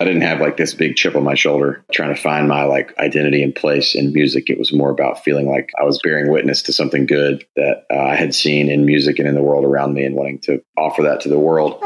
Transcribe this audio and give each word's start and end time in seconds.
I 0.00 0.04
didn't 0.04 0.22
have 0.22 0.40
like 0.40 0.56
this 0.56 0.74
big 0.74 0.94
chip 0.94 1.16
on 1.16 1.24
my 1.24 1.34
shoulder 1.34 1.84
trying 1.90 2.14
to 2.14 2.20
find 2.20 2.46
my 2.46 2.62
like 2.62 2.96
identity 2.98 3.42
and 3.42 3.52
place 3.52 3.96
in 3.96 4.12
music. 4.12 4.48
It 4.48 4.56
was 4.56 4.72
more 4.72 4.90
about 4.90 5.24
feeling 5.24 5.48
like 5.48 5.72
I 5.76 5.82
was 5.82 5.98
bearing 6.04 6.30
witness 6.30 6.62
to 6.62 6.72
something 6.72 7.04
good 7.04 7.44
that 7.56 7.84
uh, 7.92 7.96
I 7.96 8.14
had 8.14 8.32
seen 8.32 8.70
in 8.70 8.86
music 8.86 9.18
and 9.18 9.26
in 9.26 9.34
the 9.34 9.42
world 9.42 9.64
around 9.64 9.94
me 9.94 10.04
and 10.04 10.14
wanting 10.14 10.38
to 10.42 10.62
offer 10.76 11.02
that 11.02 11.20
to 11.22 11.28
the 11.28 11.40
world. 11.40 11.82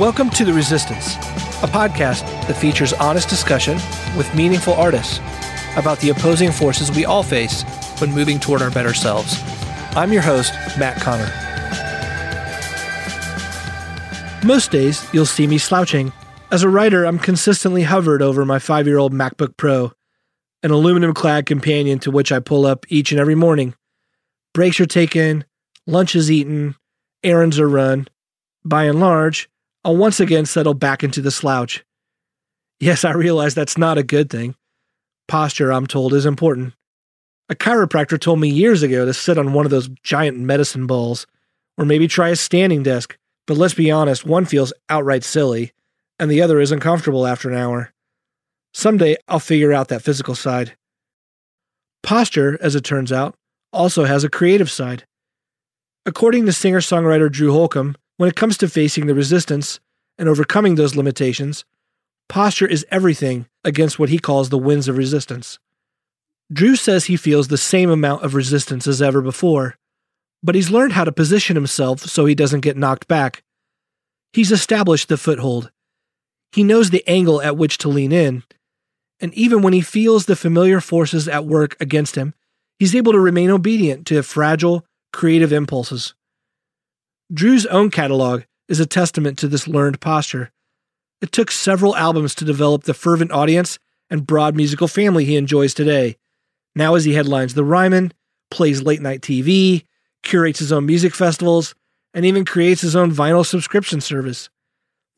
Welcome 0.00 0.28
to 0.30 0.44
The 0.44 0.52
Resistance, 0.52 1.14
a 1.64 1.66
podcast 1.66 2.20
that 2.46 2.54
features 2.54 2.92
honest 2.94 3.26
discussion 3.26 3.78
with 4.18 4.32
meaningful 4.34 4.74
artists 4.74 5.18
about 5.78 5.98
the 6.00 6.10
opposing 6.10 6.52
forces 6.52 6.90
we 6.90 7.06
all 7.06 7.22
face 7.22 7.62
when 8.00 8.12
moving 8.12 8.38
toward 8.38 8.60
our 8.60 8.70
better 8.70 8.92
selves. 8.92 9.40
I'm 9.96 10.12
your 10.12 10.20
host, 10.20 10.52
Matt 10.78 11.00
Connor. 11.00 11.30
Most 14.46 14.70
days, 14.70 15.06
you'll 15.14 15.24
see 15.24 15.46
me 15.46 15.56
slouching. 15.56 16.12
As 16.52 16.62
a 16.62 16.68
writer, 16.68 17.06
I'm 17.06 17.18
consistently 17.18 17.82
hovered 17.82 18.20
over 18.20 18.44
my 18.44 18.58
five 18.58 18.86
year 18.86 18.98
old 18.98 19.14
MacBook 19.14 19.56
Pro, 19.56 19.90
an 20.62 20.70
aluminum 20.70 21.14
clad 21.14 21.46
companion 21.46 21.98
to 22.00 22.10
which 22.10 22.30
I 22.30 22.40
pull 22.40 22.66
up 22.66 22.84
each 22.90 23.10
and 23.10 23.18
every 23.18 23.34
morning. 23.34 23.74
Breaks 24.52 24.78
are 24.80 24.86
taken, 24.86 25.46
lunch 25.86 26.14
is 26.14 26.30
eaten, 26.30 26.74
errands 27.22 27.58
are 27.58 27.68
run. 27.68 28.06
By 28.66 28.84
and 28.84 29.00
large, 29.00 29.48
I'll 29.84 29.96
once 29.96 30.18
again 30.18 30.46
settle 30.46 30.74
back 30.74 31.04
into 31.04 31.20
the 31.20 31.30
slouch. 31.30 31.84
Yes, 32.80 33.04
I 33.04 33.12
realize 33.12 33.54
that's 33.54 33.78
not 33.78 33.98
a 33.98 34.02
good 34.02 34.30
thing. 34.30 34.54
Posture, 35.28 35.72
I'm 35.72 35.86
told, 35.86 36.14
is 36.14 36.26
important. 36.26 36.74
A 37.50 37.54
chiropractor 37.54 38.18
told 38.18 38.40
me 38.40 38.48
years 38.48 38.82
ago 38.82 39.04
to 39.04 39.12
sit 39.12 39.36
on 39.36 39.52
one 39.52 39.66
of 39.66 39.70
those 39.70 39.90
giant 40.02 40.38
medicine 40.38 40.86
balls, 40.86 41.26
or 41.76 41.84
maybe 41.84 42.08
try 42.08 42.30
a 42.30 42.36
standing 42.36 42.82
desk, 42.82 43.18
but 43.46 43.58
let's 43.58 43.74
be 43.74 43.90
honest, 43.90 44.24
one 44.24 44.46
feels 44.46 44.72
outright 44.88 45.24
silly, 45.24 45.72
and 46.18 46.30
the 46.30 46.40
other 46.40 46.60
is 46.60 46.72
uncomfortable 46.72 47.26
after 47.26 47.50
an 47.50 47.56
hour. 47.56 47.92
Someday 48.72 49.16
I'll 49.28 49.40
figure 49.40 49.72
out 49.72 49.88
that 49.88 50.02
physical 50.02 50.34
side. 50.34 50.76
Posture, 52.02 52.58
as 52.60 52.74
it 52.74 52.84
turns 52.84 53.12
out, 53.12 53.34
also 53.72 54.04
has 54.04 54.24
a 54.24 54.30
creative 54.30 54.70
side. 54.70 55.04
According 56.06 56.46
to 56.46 56.52
singer 56.52 56.80
songwriter 56.80 57.30
Drew 57.30 57.52
Holcomb, 57.52 57.96
when 58.16 58.28
it 58.28 58.36
comes 58.36 58.56
to 58.58 58.68
facing 58.68 59.06
the 59.06 59.14
resistance 59.14 59.80
and 60.18 60.28
overcoming 60.28 60.74
those 60.74 60.96
limitations, 60.96 61.64
posture 62.28 62.66
is 62.66 62.86
everything 62.90 63.46
against 63.64 63.98
what 63.98 64.08
he 64.08 64.18
calls 64.18 64.48
the 64.48 64.58
winds 64.58 64.88
of 64.88 64.96
resistance. 64.96 65.58
Drew 66.52 66.76
says 66.76 67.06
he 67.06 67.16
feels 67.16 67.48
the 67.48 67.58
same 67.58 67.90
amount 67.90 68.22
of 68.22 68.34
resistance 68.34 68.86
as 68.86 69.02
ever 69.02 69.20
before, 69.20 69.76
but 70.42 70.54
he's 70.54 70.70
learned 70.70 70.92
how 70.92 71.04
to 71.04 71.12
position 71.12 71.56
himself 71.56 72.00
so 72.00 72.26
he 72.26 72.34
doesn't 72.34 72.60
get 72.60 72.76
knocked 72.76 73.08
back. 73.08 73.42
He's 74.32 74.52
established 74.52 75.08
the 75.08 75.16
foothold. 75.16 75.70
He 76.52 76.62
knows 76.62 76.90
the 76.90 77.06
angle 77.08 77.40
at 77.40 77.56
which 77.56 77.78
to 77.78 77.88
lean 77.88 78.12
in, 78.12 78.44
and 79.20 79.32
even 79.34 79.62
when 79.62 79.72
he 79.72 79.80
feels 79.80 80.26
the 80.26 80.36
familiar 80.36 80.80
forces 80.80 81.26
at 81.28 81.46
work 81.46 81.76
against 81.80 82.14
him, 82.14 82.34
he's 82.78 82.94
able 82.94 83.12
to 83.12 83.20
remain 83.20 83.50
obedient 83.50 84.06
to 84.08 84.22
fragile, 84.22 84.84
creative 85.12 85.52
impulses. 85.52 86.14
Drew's 87.32 87.64
own 87.66 87.90
catalog 87.90 88.42
is 88.68 88.80
a 88.80 88.86
testament 88.86 89.38
to 89.38 89.48
this 89.48 89.66
learned 89.66 90.00
posture. 90.00 90.52
It 91.22 91.32
took 91.32 91.50
several 91.50 91.96
albums 91.96 92.34
to 92.34 92.44
develop 92.44 92.84
the 92.84 92.92
fervent 92.92 93.32
audience 93.32 93.78
and 94.10 94.26
broad 94.26 94.54
musical 94.54 94.88
family 94.88 95.24
he 95.24 95.36
enjoys 95.36 95.72
today. 95.72 96.16
Now, 96.76 96.96
as 96.96 97.06
he 97.06 97.14
headlines 97.14 97.54
the 97.54 97.64
Ryman, 97.64 98.12
plays 98.50 98.82
late 98.82 99.00
night 99.00 99.22
TV, 99.22 99.86
curates 100.22 100.58
his 100.58 100.70
own 100.70 100.84
music 100.84 101.14
festivals, 101.14 101.74
and 102.12 102.26
even 102.26 102.44
creates 102.44 102.82
his 102.82 102.94
own 102.94 103.10
vinyl 103.10 103.44
subscription 103.44 104.02
service. 104.02 104.50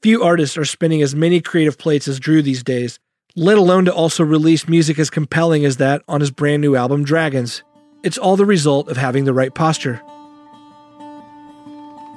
Few 0.01 0.23
artists 0.23 0.57
are 0.57 0.65
spinning 0.65 1.03
as 1.03 1.15
many 1.15 1.41
creative 1.41 1.77
plates 1.77 2.07
as 2.07 2.21
Drew 2.21 2.41
these 2.41 2.63
days, 2.63 3.01
let 3.35 3.59
alone 3.59 3.85
to 3.87 3.95
also 3.95 4.23
release 4.23 4.69
music 4.69 5.01
as 5.01 5.11
compelling 5.11 5.65
as 5.65 5.79
that 5.79 6.03
on 6.07 6.21
his 6.21 6.31
brand 6.31 6.63
new 6.63 6.77
album 6.77 7.03
Dragons. 7.03 7.65
It's 8.05 8.19
all 8.19 8.37
the 8.37 8.47
result 8.47 8.89
of 8.89 8.97
having 8.97 9.25
the 9.25 9.35
right 9.35 9.53
posture. 9.53 10.01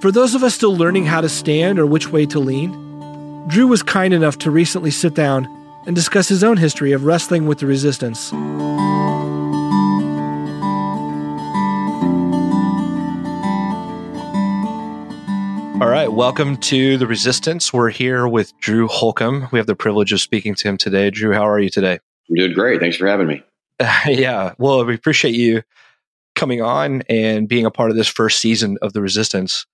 For 0.02 0.14
those 0.14 0.34
of 0.34 0.44
us 0.44 0.56
still 0.56 0.78
learning 0.78 1.08
how 1.08 1.20
to 1.20 1.28
stand 1.28 1.78
or 1.78 1.86
which 1.86 2.10
way 2.10 2.26
to 2.28 2.40
lean, 2.40 2.72
Drew 3.50 3.68
was 3.68 3.84
kind 3.84 4.14
enough 4.14 4.38
to 4.38 4.50
recently 4.50 4.92
sit 4.92 5.14
down 5.14 5.46
and 5.86 5.94
discuss 5.94 6.30
his 6.30 6.42
own 6.42 6.56
history 6.56 6.94
of 6.94 7.04
wrestling 7.04 7.48
with 7.48 7.60
the 7.60 7.66
resistance. 7.66 8.32
All 15.82 15.90
right, 15.90 16.08
welcome 16.10 16.56
to 16.58 16.98
the 16.98 17.06
Resistance. 17.06 17.74
We're 17.74 17.90
here 17.90 18.26
with 18.26 18.58
Drew 18.62 18.88
Holcomb. 18.88 19.50
We 19.52 19.60
have 19.60 19.68
the 19.68 19.76
privilege 19.76 20.14
of 20.14 20.22
speaking 20.22 20.56
to 20.56 20.68
him 20.70 20.78
today. 20.78 21.10
Drew, 21.10 21.34
how 21.34 21.46
are 21.46 21.60
you 21.60 21.70
today? 21.70 22.00
I'm 22.30 22.36
doing 22.36 22.54
great. 22.54 22.80
Thanks 22.80 22.96
for 22.96 23.06
having 23.06 23.28
me. 23.28 23.44
yeah, 24.08 24.54
well, 24.58 24.86
we 24.86 24.96
appreciate 24.96 25.36
you 25.36 25.64
coming 26.36 26.62
on 26.62 27.02
and 27.10 27.50
being 27.50 27.66
a 27.66 27.72
part 27.72 27.92
of 27.92 27.98
this 27.98 28.08
first 28.08 28.40
season 28.40 28.78
of 28.82 28.94
the 28.94 29.02
Resistance. 29.02 29.66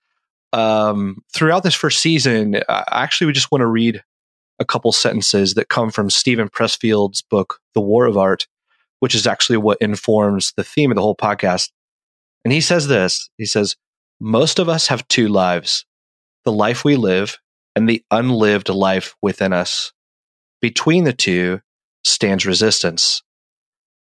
Um, 0.55 1.21
throughout 1.33 1.63
this 1.63 1.75
first 1.75 1.99
season, 1.99 2.61
I 2.69 2.83
actually 2.89 3.27
we 3.27 3.33
just 3.33 3.51
want 3.51 3.61
to 3.61 3.67
read 3.67 4.01
a 4.57 4.63
couple 4.63 4.93
sentences 4.93 5.55
that 5.55 5.67
come 5.67 5.91
from 5.91 6.09
Steven 6.09 6.47
Pressfield's 6.47 7.21
book, 7.21 7.59
The 7.73 7.81
War 7.81 8.05
of 8.05 8.17
Art, 8.17 8.47
which 9.01 9.15
is 9.15 9.27
actually 9.27 9.57
what 9.57 9.81
informs 9.81 10.53
the 10.55 10.63
theme 10.63 10.91
of 10.91 10.95
the 10.95 11.01
whole 11.01 11.15
podcast. 11.15 11.71
And 12.45 12.53
he 12.53 12.61
says 12.61 12.87
this 12.87 13.29
He 13.37 13.45
says, 13.45 13.75
Most 14.21 14.57
of 14.57 14.69
us 14.69 14.87
have 14.87 15.05
two 15.09 15.27
lives 15.27 15.85
the 16.45 16.53
life 16.53 16.85
we 16.85 16.95
live 16.95 17.37
and 17.75 17.89
the 17.89 18.01
unlived 18.09 18.69
life 18.69 19.13
within 19.21 19.51
us. 19.51 19.91
Between 20.61 21.03
the 21.03 21.11
two 21.11 21.59
stands 22.05 22.45
resistance. 22.45 23.23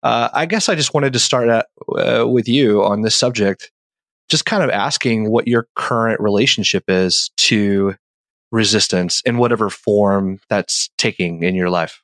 Uh, 0.04 0.28
I 0.32 0.46
guess 0.46 0.68
I 0.68 0.76
just 0.76 0.94
wanted 0.94 1.14
to 1.14 1.18
start 1.18 1.48
at, 1.48 1.66
uh, 1.98 2.28
with 2.28 2.46
you 2.46 2.84
on 2.84 3.02
this 3.02 3.16
subject, 3.16 3.72
just 4.28 4.46
kind 4.46 4.62
of 4.62 4.70
asking 4.70 5.30
what 5.30 5.46
your 5.46 5.68
current 5.74 6.20
relationship 6.20 6.84
is 6.88 7.30
to 7.36 7.94
resistance 8.50 9.20
in 9.24 9.38
whatever 9.38 9.68
form 9.68 10.40
that's 10.48 10.90
taking 10.96 11.42
in 11.42 11.54
your 11.54 11.70
life. 11.70 12.02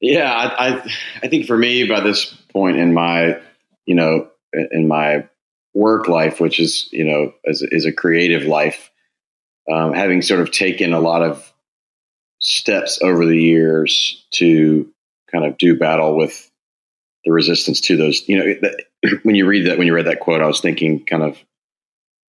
Yeah, 0.00 0.30
I, 0.30 0.68
I, 0.68 0.90
I 1.22 1.28
think 1.28 1.46
for 1.46 1.56
me, 1.56 1.88
by 1.88 2.00
this 2.00 2.34
point 2.52 2.76
in 2.76 2.92
my, 2.92 3.40
you 3.86 3.94
know, 3.94 4.28
in 4.52 4.88
my 4.88 5.26
work 5.74 6.08
life, 6.08 6.40
which 6.40 6.58
is 6.60 6.88
you 6.92 7.04
know, 7.04 7.32
as 7.46 7.62
is 7.62 7.86
a 7.86 7.92
creative 7.92 8.44
life, 8.44 8.90
um, 9.72 9.92
having 9.94 10.22
sort 10.22 10.40
of 10.40 10.50
taken 10.50 10.92
a 10.92 11.00
lot 11.00 11.22
of 11.22 11.52
steps 12.40 13.00
over 13.02 13.24
the 13.24 13.40
years 13.40 14.26
to 14.32 14.90
kind 15.30 15.44
of 15.44 15.56
do 15.58 15.78
battle 15.78 16.16
with 16.16 16.50
the 17.24 17.32
resistance 17.32 17.80
to 17.82 17.96
those. 17.96 18.28
You 18.28 18.38
know, 18.38 18.70
when 19.22 19.34
you 19.34 19.46
read 19.46 19.66
that, 19.66 19.78
when 19.78 19.86
you 19.86 19.94
read 19.94 20.06
that 20.06 20.20
quote, 20.20 20.42
I 20.42 20.46
was 20.46 20.60
thinking 20.60 21.04
kind 21.04 21.22
of 21.22 21.38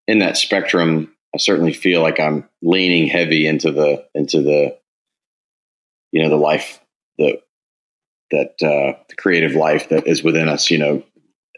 in 0.07 0.19
that 0.19 0.37
spectrum. 0.37 1.13
I 1.35 1.37
certainly 1.37 1.73
feel 1.73 2.01
like 2.01 2.19
I'm 2.19 2.47
leaning 2.61 3.07
heavy 3.07 3.47
into 3.47 3.71
the 3.71 4.05
into 4.15 4.41
the 4.41 4.77
you 6.11 6.23
know 6.23 6.29
the 6.29 6.37
life 6.37 6.79
the 7.17 7.41
that 8.31 8.55
uh, 8.61 8.97
the 9.07 9.15
creative 9.17 9.53
life 9.53 9.89
that 9.89 10.07
is 10.07 10.23
within 10.23 10.49
us. 10.49 10.69
You 10.69 10.77
know, 10.77 11.03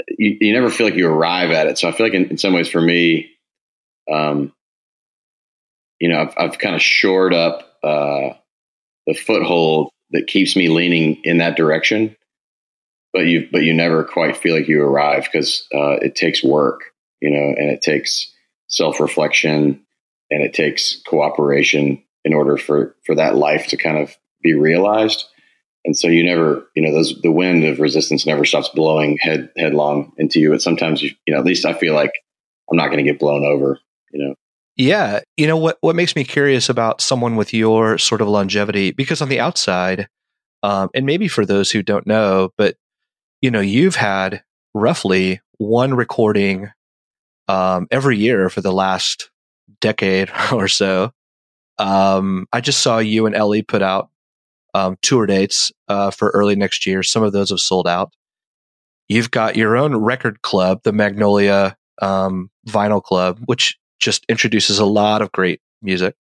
you, 0.07 0.37
you 0.39 0.53
never 0.53 0.69
feel 0.69 0.87
like 0.87 0.95
you 0.95 1.07
arrive 1.07 1.51
at 1.51 1.67
it. 1.67 1.77
So 1.77 1.87
I 1.87 1.91
feel 1.91 2.05
like 2.05 2.13
in, 2.13 2.25
in 2.25 2.37
some 2.37 2.53
ways, 2.53 2.69
for 2.69 2.81
me, 2.81 3.31
um, 4.11 4.53
you 5.99 6.09
know, 6.09 6.21
I've, 6.21 6.33
I've 6.37 6.59
kind 6.59 6.75
of 6.75 6.81
shored 6.81 7.33
up 7.33 7.77
uh, 7.83 8.29
the 9.07 9.13
foothold 9.13 9.91
that 10.11 10.27
keeps 10.27 10.55
me 10.55 10.69
leaning 10.69 11.21
in 11.23 11.37
that 11.37 11.57
direction. 11.57 12.15
But 13.11 13.25
you, 13.25 13.47
but 13.51 13.63
you 13.63 13.73
never 13.73 14.03
quite 14.03 14.37
feel 14.37 14.55
like 14.55 14.67
you 14.67 14.83
arrive 14.83 15.23
because 15.31 15.67
uh, 15.73 15.97
it 16.01 16.15
takes 16.15 16.43
work, 16.43 16.81
you 17.21 17.31
know, 17.31 17.55
and 17.57 17.69
it 17.71 17.81
takes 17.81 18.31
self 18.67 18.99
reflection 18.99 19.83
and 20.29 20.43
it 20.43 20.53
takes 20.53 21.01
cooperation 21.07 22.03
in 22.23 22.33
order 22.33 22.55
for 22.55 22.95
for 23.05 23.15
that 23.15 23.35
life 23.35 23.67
to 23.67 23.77
kind 23.77 23.97
of 23.97 24.15
be 24.41 24.53
realized. 24.53 25.25
And 25.85 25.97
so 25.97 26.07
you 26.07 26.23
never, 26.23 26.67
you 26.75 26.83
know, 26.83 26.93
those 26.93 27.19
the 27.21 27.31
wind 27.31 27.63
of 27.63 27.79
resistance 27.79 28.25
never 28.25 28.45
stops 28.45 28.69
blowing 28.69 29.17
head 29.21 29.49
headlong 29.57 30.11
into 30.17 30.39
you. 30.39 30.51
But 30.51 30.61
sometimes 30.61 31.01
you, 31.01 31.11
you 31.25 31.33
know, 31.33 31.39
at 31.39 31.45
least 31.45 31.65
I 31.65 31.73
feel 31.73 31.95
like 31.95 32.11
I'm 32.69 32.77
not 32.77 32.87
going 32.87 33.03
to 33.03 33.11
get 33.11 33.19
blown 33.19 33.43
over, 33.43 33.79
you 34.11 34.23
know. 34.23 34.35
Yeah. 34.75 35.19
You 35.35 35.47
know, 35.47 35.57
what, 35.57 35.77
what 35.81 35.95
makes 35.95 36.15
me 36.15 36.23
curious 36.23 36.69
about 36.69 37.01
someone 37.01 37.35
with 37.35 37.53
your 37.53 37.97
sort 37.97 38.21
of 38.21 38.29
longevity, 38.29 38.91
because 38.91 39.21
on 39.21 39.27
the 39.27 39.39
outside, 39.39 40.07
um, 40.63 40.89
and 40.93 41.05
maybe 41.05 41.27
for 41.27 41.45
those 41.45 41.71
who 41.71 41.83
don't 41.83 42.07
know, 42.07 42.51
but, 42.57 42.77
you 43.41 43.51
know, 43.51 43.61
you've 43.61 43.95
had 43.95 44.43
roughly 44.73 45.41
one 45.57 45.93
recording 45.93 46.69
um, 47.47 47.87
every 47.91 48.17
year 48.17 48.49
for 48.49 48.61
the 48.61 48.73
last 48.73 49.29
decade 49.81 50.31
or 50.51 50.67
so. 50.67 51.11
Um, 51.77 52.47
I 52.51 52.61
just 52.61 52.81
saw 52.81 52.99
you 52.99 53.25
and 53.25 53.35
Ellie 53.35 53.61
put 53.61 53.81
out 53.81 54.09
um, 54.73 54.97
tour 55.01 55.25
dates 55.25 55.71
uh, 55.87 56.11
for 56.11 56.29
early 56.29 56.55
next 56.55 56.85
year. 56.85 57.03
Some 57.03 57.23
of 57.23 57.31
those 57.31 57.49
have 57.49 57.59
sold 57.59 57.87
out. 57.87 58.13
You've 59.07 59.31
got 59.31 59.55
your 59.55 59.75
own 59.75 59.95
record 59.95 60.41
club, 60.41 60.81
the 60.83 60.93
Magnolia 60.93 61.75
um, 62.01 62.51
Vinyl 62.67 63.01
Club, 63.01 63.39
which 63.45 63.77
just 63.99 64.25
introduces 64.29 64.77
a 64.79 64.85
lot 64.85 65.21
of 65.21 65.31
great 65.31 65.61
music. 65.81 66.15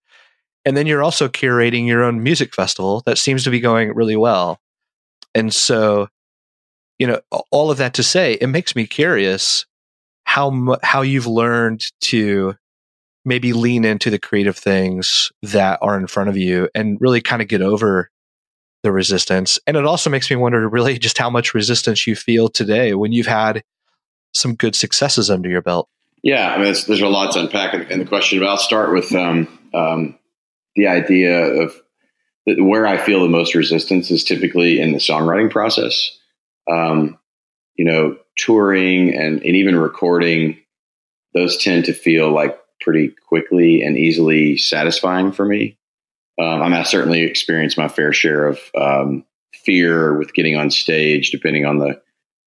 And 0.65 0.77
then 0.77 0.87
you're 0.87 1.03
also 1.03 1.29
curating 1.29 1.87
your 1.87 2.03
own 2.03 2.23
music 2.23 2.55
festival 2.55 3.03
that 3.07 3.19
seems 3.19 3.45
to 3.45 3.51
be 3.51 3.61
going 3.61 3.95
really 3.95 4.17
well. 4.17 4.61
And 5.35 5.55
so, 5.55 6.09
you 6.99 7.07
know, 7.07 7.21
all 7.51 7.71
of 7.71 7.79
that 7.79 7.95
to 7.95 8.03
say, 8.03 8.35
it 8.35 8.49
makes 8.49 8.75
me 8.75 8.87
curious 8.87 9.67
how 10.25 10.77
how 10.83 11.03
you've 11.03 11.27
learned 11.27 11.85
to 12.01 12.55
maybe 13.25 13.53
lean 13.53 13.85
into 13.85 14.11
the 14.11 14.19
creative 14.19 14.57
things 14.57 15.33
that 15.43 15.79
are 15.83 15.99
in 15.99 16.07
front 16.07 16.31
of 16.31 16.37
you 16.37 16.69
and 16.75 16.99
really 17.01 17.21
kind 17.21 17.43
of 17.43 17.49
get 17.49 17.61
over 17.61 18.11
the 18.83 18.93
resistance. 18.93 19.59
And 19.67 19.77
it 19.77 19.85
also 19.85 20.09
makes 20.09 20.31
me 20.31 20.37
wonder 20.37 20.67
really 20.69 20.99
just 20.99 21.19
how 21.19 21.29
much 21.29 21.55
resistance 21.55 22.07
you 22.07 22.17
feel 22.17 22.49
today 22.49 22.95
when 22.95 23.13
you've 23.13 23.27
had 23.27 23.63
some 24.33 24.55
good 24.55 24.75
successes 24.75 25.31
under 25.31 25.49
your 25.49 25.63
belt. 25.63 25.89
Yeah, 26.23 26.53
I 26.53 26.57
mean, 26.57 26.75
there's 26.87 27.01
a 27.01 27.09
lot 27.09 27.33
to 27.33 27.41
unpack 27.41 27.75
in 27.91 27.99
the 27.99 28.05
question, 28.05 28.41
but 28.41 28.49
I'll 28.49 28.57
start 28.57 28.93
with 28.93 29.15
um, 29.15 29.47
um, 29.75 30.19
the 30.75 30.89
idea 30.89 31.39
of 31.39 31.75
where 32.45 32.87
I 32.87 32.97
feel 32.97 33.21
the 33.21 33.29
most 33.29 33.55
resistance 33.55 34.11
is 34.11 34.25
typically 34.25 34.81
in 34.81 34.93
the 34.93 34.99
songwriting 34.99 35.51
process. 35.51 36.18
Um, 36.71 37.19
you 37.75 37.85
know, 37.85 38.17
touring 38.37 39.15
and, 39.15 39.43
and 39.43 39.57
even 39.57 39.77
recording, 39.77 40.59
those 41.35 41.63
tend 41.63 41.85
to 41.87 41.93
feel 41.93 42.31
like 42.33 42.59
pretty 42.81 43.15
quickly 43.29 43.83
and 43.83 43.97
easily 43.97 44.57
satisfying 44.57 45.33
for 45.33 45.45
me. 45.45 45.79
Um, 46.41 46.63
I 46.63 46.65
mean, 46.65 46.75
I 46.75 46.85
certainly 46.85 47.23
experienced 47.23 47.79
my 47.79 47.89
fair 47.89 48.13
share 48.13 48.47
of 48.47 48.61
um, 48.77 49.25
fear 49.65 50.17
with 50.17 50.35
getting 50.35 50.57
on 50.57 50.71
stage, 50.71 51.31
depending 51.31 51.65
on 51.65 51.79
the 51.79 52.01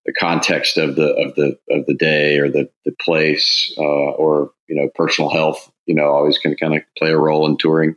the 0.06 0.14
context 0.14 0.78
of 0.78 0.96
the 0.96 1.14
of 1.14 1.36
the 1.36 1.58
of 1.70 1.86
the 1.86 1.94
day 1.94 2.40
or 2.40 2.50
the 2.50 2.70
the 2.86 2.94
place 3.02 3.74
uh, 3.78 3.82
or 3.82 4.52
you 4.68 4.76
know 4.76 4.90
personal 4.96 5.30
health. 5.30 5.72
You 5.86 5.96
know, 5.96 6.06
always 6.06 6.38
can 6.38 6.56
kind 6.56 6.76
of 6.76 6.84
play 6.98 7.12
a 7.12 7.18
role 7.18 7.48
in 7.48 7.58
touring. 7.58 7.96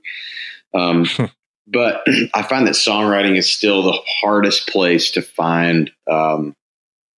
Um, 0.74 1.06
but 1.66 2.06
I 2.34 2.42
find 2.42 2.66
that 2.66 2.74
songwriting 2.74 3.36
is 3.36 3.50
still 3.50 3.82
the 3.82 3.98
hardest 4.06 4.68
place 4.68 5.12
to 5.12 5.22
find. 5.22 5.90
Um, 6.10 6.54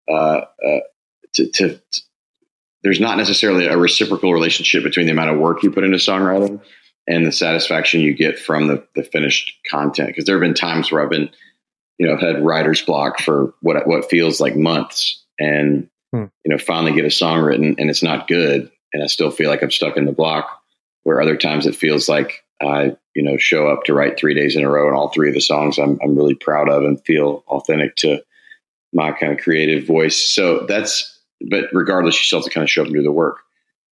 uh, 0.09 0.43
uh, 0.65 0.81
to, 1.35 1.51
to, 1.51 1.69
to, 1.77 2.01
there's 2.83 3.01
not 3.01 3.19
necessarily 3.19 3.67
a 3.67 3.77
reciprocal 3.77 4.33
relationship 4.33 4.85
between 4.85 5.07
the 5.07 5.13
amount 5.13 5.31
of 5.31 5.41
work 5.41 5.63
you 5.63 5.73
put 5.73 5.83
into 5.83 5.97
songwriting 5.97 6.61
and 7.09 7.27
the 7.27 7.33
satisfaction 7.33 8.01
you 8.01 8.15
get 8.15 8.39
from 8.39 8.69
the, 8.69 8.87
the 8.95 9.03
finished 9.03 9.53
content. 9.69 10.09
Because 10.09 10.25
there 10.25 10.37
have 10.37 10.43
been 10.43 10.55
times 10.55 10.91
where 10.91 11.03
I've 11.03 11.11
been, 11.11 11.31
you 11.99 12.07
know, 12.07 12.17
had 12.17 12.45
writer's 12.45 12.83
block 12.83 13.19
for 13.21 13.55
what 13.61 13.87
what 13.87 14.09
feels 14.09 14.41
like 14.41 14.57
months, 14.57 15.25
and 15.39 15.89
hmm. 16.13 16.27
you 16.45 16.51
know, 16.51 16.59
finally 16.59 16.93
get 16.93 17.05
a 17.05 17.11
song 17.11 17.41
written 17.41 17.75
and 17.79 17.91
it's 17.91 18.03
not 18.03 18.29
good, 18.29 18.71
and 18.93 19.03
I 19.03 19.07
still 19.07 19.31
feel 19.31 19.51
like 19.51 19.63
I'm 19.63 19.71
stuck 19.71 19.97
in 19.97 20.05
the 20.05 20.13
block. 20.13 20.63
Where 21.03 21.21
other 21.21 21.37
times 21.37 21.67
it 21.67 21.77
feels 21.77 22.09
like 22.09 22.45
I, 22.61 22.97
you 23.15 23.23
know, 23.23 23.37
show 23.37 23.69
up 23.69 23.85
to 23.85 23.95
write 23.95 24.19
three 24.19 24.35
days 24.35 24.57
in 24.57 24.65
a 24.65 24.71
row, 24.71 24.89
and 24.89 24.97
all 24.97 25.09
three 25.09 25.29
of 25.29 25.35
the 25.35 25.41
songs 25.41 25.79
I'm 25.79 25.99
I'm 26.03 26.17
really 26.17 26.35
proud 26.35 26.69
of 26.69 26.85
and 26.85 27.05
feel 27.05 27.45
authentic 27.49 27.97
to 27.97 28.23
my 28.93 29.13
kind 29.13 29.33
of 29.33 29.41
creative 29.41 29.87
voice. 29.87 30.31
So 30.31 30.65
that's, 30.67 31.21
but 31.51 31.67
regardless, 31.73 32.17
you 32.17 32.25
still 32.25 32.39
have 32.39 32.45
to 32.45 32.51
kind 32.51 32.65
of 32.65 32.71
show 32.71 32.83
up 32.83 32.87
and 32.87 32.95
do 32.95 33.03
the 33.03 33.13
work. 33.13 33.41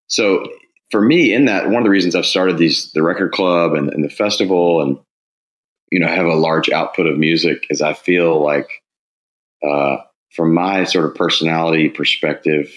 So 0.07 0.45
for 0.92 1.01
me, 1.01 1.33
in 1.33 1.45
that, 1.45 1.65
one 1.65 1.77
of 1.77 1.83
the 1.83 1.89
reasons 1.89 2.15
I've 2.15 2.25
started 2.25 2.57
these, 2.57 2.92
the 2.94 3.04
record 3.04 3.33
club 3.33 3.74
and, 3.74 3.92
and 3.92 4.04
the 4.04 4.10
festival 4.10 4.81
and, 4.81 5.00
you 5.92 6.00
know, 6.00 6.07
have 6.07 6.27
a 6.27 6.36
large 6.36 6.69
output 6.69 7.07
of 7.07 7.18
music 7.18 7.65
is 7.69 7.81
I 7.81 7.94
feel 7.94 8.42
like, 8.42 8.69
uh, 9.68 9.98
from 10.36 10.54
my 10.54 10.86
sort 10.86 11.06
of 11.06 11.15
personality 11.15 11.89
perspective, 11.89 12.71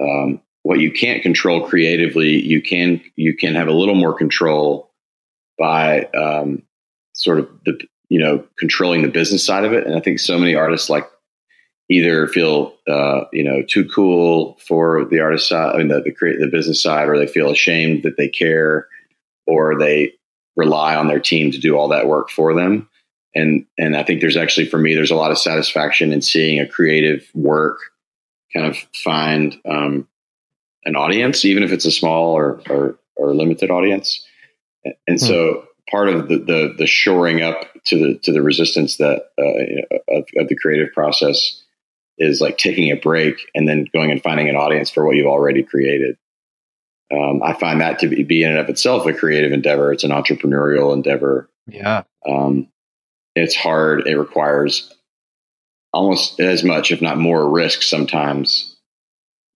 um, 0.00 0.40
what 0.62 0.78
you 0.78 0.92
can't 0.92 1.22
control 1.22 1.66
creatively, 1.66 2.40
you 2.40 2.62
can 2.62 3.02
you 3.16 3.36
can 3.36 3.54
have 3.56 3.68
a 3.68 3.72
little 3.72 3.96
more 3.96 4.14
control 4.14 4.91
by 5.62 6.06
um, 6.06 6.60
sort 7.12 7.38
of 7.38 7.48
the 7.64 7.78
you 8.08 8.18
know 8.18 8.44
controlling 8.58 9.02
the 9.02 9.08
business 9.08 9.46
side 9.46 9.64
of 9.64 9.72
it. 9.72 9.86
And 9.86 9.94
I 9.94 10.00
think 10.00 10.18
so 10.18 10.36
many 10.36 10.56
artists 10.56 10.90
like 10.90 11.08
either 11.88 12.26
feel 12.26 12.74
uh, 12.88 13.26
you 13.32 13.44
know 13.44 13.62
too 13.62 13.88
cool 13.88 14.58
for 14.66 15.04
the 15.04 15.20
artist 15.20 15.48
side, 15.48 15.74
I 15.74 15.78
mean 15.78 15.86
the 15.86 16.02
the, 16.02 16.10
create, 16.10 16.40
the 16.40 16.48
business 16.48 16.82
side, 16.82 17.08
or 17.08 17.16
they 17.16 17.28
feel 17.28 17.50
ashamed 17.50 18.02
that 18.02 18.16
they 18.16 18.28
care, 18.28 18.88
or 19.46 19.78
they 19.78 20.14
rely 20.56 20.96
on 20.96 21.06
their 21.06 21.20
team 21.20 21.52
to 21.52 21.58
do 21.58 21.76
all 21.76 21.88
that 21.88 22.08
work 22.08 22.28
for 22.28 22.54
them. 22.54 22.88
And 23.36 23.64
and 23.78 23.96
I 23.96 24.02
think 24.02 24.20
there's 24.20 24.36
actually 24.36 24.66
for 24.66 24.78
me 24.78 24.96
there's 24.96 25.12
a 25.12 25.16
lot 25.16 25.30
of 25.30 25.38
satisfaction 25.38 26.12
in 26.12 26.22
seeing 26.22 26.58
a 26.58 26.66
creative 26.66 27.24
work 27.34 27.78
kind 28.52 28.66
of 28.66 28.76
find 29.04 29.56
um, 29.64 30.08
an 30.84 30.96
audience, 30.96 31.44
even 31.44 31.62
if 31.62 31.70
it's 31.70 31.86
a 31.86 31.92
small 31.92 32.32
or 32.32 32.60
or, 32.68 32.96
or 33.14 33.32
limited 33.32 33.70
audience. 33.70 34.26
And 34.84 35.20
hmm. 35.20 35.26
so 35.26 35.64
part 35.90 36.08
of 36.08 36.28
the, 36.28 36.38
the, 36.38 36.74
the 36.78 36.86
shoring 36.86 37.42
up 37.42 37.66
to 37.84 37.98
the 37.98 38.18
to 38.20 38.32
the 38.32 38.42
resistance 38.42 38.96
that 38.98 39.26
uh, 39.38 40.16
of, 40.16 40.24
of, 40.36 40.48
the 40.48 40.56
creative 40.56 40.92
process 40.92 41.62
is 42.18 42.40
like 42.40 42.58
taking 42.58 42.90
a 42.90 42.96
break 42.96 43.36
and 43.54 43.68
then 43.68 43.86
going 43.92 44.10
and 44.10 44.22
finding 44.22 44.48
an 44.48 44.56
audience 44.56 44.90
for 44.90 45.04
what 45.04 45.16
you've 45.16 45.26
already 45.26 45.62
created. 45.62 46.16
Um, 47.12 47.42
I 47.42 47.52
find 47.52 47.80
that 47.80 47.98
to 48.00 48.08
be, 48.08 48.22
be, 48.22 48.42
in 48.42 48.50
and 48.50 48.58
of 48.58 48.68
itself 48.68 49.06
a 49.06 49.12
creative 49.12 49.52
endeavor. 49.52 49.92
It's 49.92 50.04
an 50.04 50.12
entrepreneurial 50.12 50.94
endeavor. 50.94 51.50
Yeah. 51.66 52.04
Um, 52.26 52.68
it's 53.34 53.54
hard. 53.54 54.06
It 54.06 54.16
requires 54.16 54.94
almost 55.92 56.40
as 56.40 56.64
much, 56.64 56.90
if 56.90 57.02
not 57.02 57.18
more, 57.18 57.48
risk 57.48 57.82
sometimes 57.82 58.76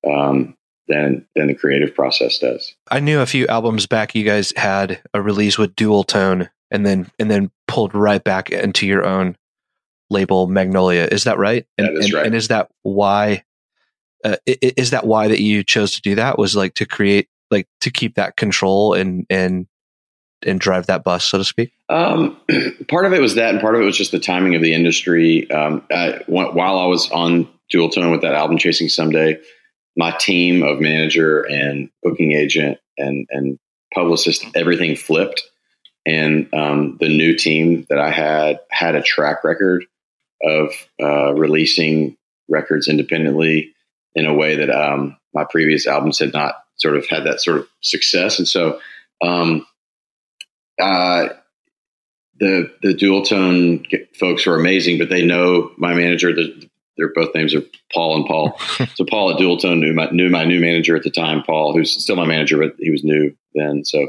um, 0.06 0.55
than 0.88 1.26
than 1.34 1.48
the 1.48 1.54
creative 1.54 1.94
process 1.94 2.38
does. 2.38 2.74
I 2.90 3.00
knew 3.00 3.20
a 3.20 3.26
few 3.26 3.46
albums 3.48 3.86
back 3.86 4.14
you 4.14 4.24
guys 4.24 4.52
had 4.56 5.02
a 5.14 5.20
release 5.20 5.58
with 5.58 5.74
Dualtone, 5.76 6.48
and 6.70 6.86
then 6.86 7.10
and 7.18 7.30
then 7.30 7.50
pulled 7.68 7.94
right 7.94 8.22
back 8.22 8.50
into 8.50 8.86
your 8.86 9.04
own 9.04 9.36
label 10.10 10.46
Magnolia. 10.46 11.08
Is 11.10 11.24
that 11.24 11.38
right? 11.38 11.66
And, 11.78 11.86
that 11.86 11.94
is 11.94 12.06
and, 12.06 12.14
right. 12.14 12.26
And 12.26 12.34
is 12.34 12.48
that 12.48 12.70
why? 12.82 13.44
Uh, 14.24 14.36
is 14.46 14.90
that 14.90 15.06
why 15.06 15.28
that 15.28 15.40
you 15.40 15.62
chose 15.62 15.92
to 15.92 16.02
do 16.02 16.14
that? 16.16 16.38
Was 16.38 16.56
like 16.56 16.74
to 16.74 16.86
create, 16.86 17.28
like 17.50 17.68
to 17.82 17.90
keep 17.90 18.14
that 18.16 18.36
control 18.36 18.94
and 18.94 19.26
and 19.30 19.66
and 20.42 20.60
drive 20.60 20.86
that 20.86 21.04
bus, 21.04 21.24
so 21.24 21.38
to 21.38 21.44
speak. 21.44 21.72
Um, 21.88 22.38
part 22.88 23.06
of 23.06 23.12
it 23.12 23.20
was 23.20 23.34
that, 23.36 23.50
and 23.50 23.60
part 23.60 23.74
of 23.74 23.80
it 23.80 23.84
was 23.84 23.96
just 23.96 24.12
the 24.12 24.18
timing 24.18 24.54
of 24.54 24.62
the 24.62 24.74
industry. 24.74 25.50
Um, 25.50 25.82
I, 25.90 26.20
while 26.26 26.78
I 26.78 26.86
was 26.86 27.10
on 27.10 27.48
Dualtone 27.72 28.10
with 28.10 28.22
that 28.22 28.34
album, 28.34 28.58
Chasing 28.58 28.88
Someday, 28.88 29.38
my 29.96 30.10
team 30.12 30.62
of 30.62 30.80
manager 30.80 31.40
and 31.42 31.90
booking 32.02 32.32
agent 32.32 32.78
and 32.98 33.26
and 33.30 33.58
publicist, 33.94 34.44
everything 34.54 34.96
flipped. 34.96 35.42
And 36.04 36.52
um, 36.54 36.98
the 37.00 37.08
new 37.08 37.36
team 37.36 37.86
that 37.88 37.98
I 37.98 38.10
had 38.10 38.60
had 38.70 38.94
a 38.94 39.02
track 39.02 39.42
record 39.42 39.84
of 40.42 40.72
uh, 41.02 41.32
releasing 41.34 42.16
records 42.48 42.86
independently 42.86 43.72
in 44.14 44.26
a 44.26 44.34
way 44.34 44.56
that 44.56 44.70
um, 44.70 45.16
my 45.34 45.44
previous 45.44 45.86
albums 45.86 46.18
had 46.18 46.32
not 46.32 46.62
sort 46.76 46.96
of 46.96 47.06
had 47.08 47.24
that 47.24 47.40
sort 47.40 47.58
of 47.58 47.68
success. 47.80 48.38
And 48.38 48.46
so, 48.46 48.78
um, 49.22 49.66
uh, 50.80 51.28
the 52.38 52.70
the 52.82 52.94
Dualtone 52.94 53.86
folks 54.14 54.46
were 54.46 54.56
amazing, 54.56 54.98
but 54.98 55.08
they 55.08 55.24
know 55.24 55.72
my 55.78 55.94
manager. 55.94 56.34
The, 56.34 56.68
their 56.96 57.12
both 57.14 57.34
names 57.34 57.54
are 57.54 57.62
Paul 57.92 58.16
and 58.16 58.26
Paul. 58.26 58.58
so 58.94 59.04
Paul 59.04 59.30
at 59.32 59.38
Dualtone 59.38 59.80
knew 59.80 59.92
my 59.92 60.08
knew 60.10 60.30
my 60.30 60.44
new 60.44 60.60
manager 60.60 60.96
at 60.96 61.02
the 61.02 61.10
time, 61.10 61.42
Paul, 61.42 61.74
who's 61.74 61.92
still 61.92 62.16
my 62.16 62.26
manager, 62.26 62.58
but 62.58 62.74
he 62.78 62.90
was 62.90 63.04
new 63.04 63.34
then. 63.54 63.84
So 63.84 64.08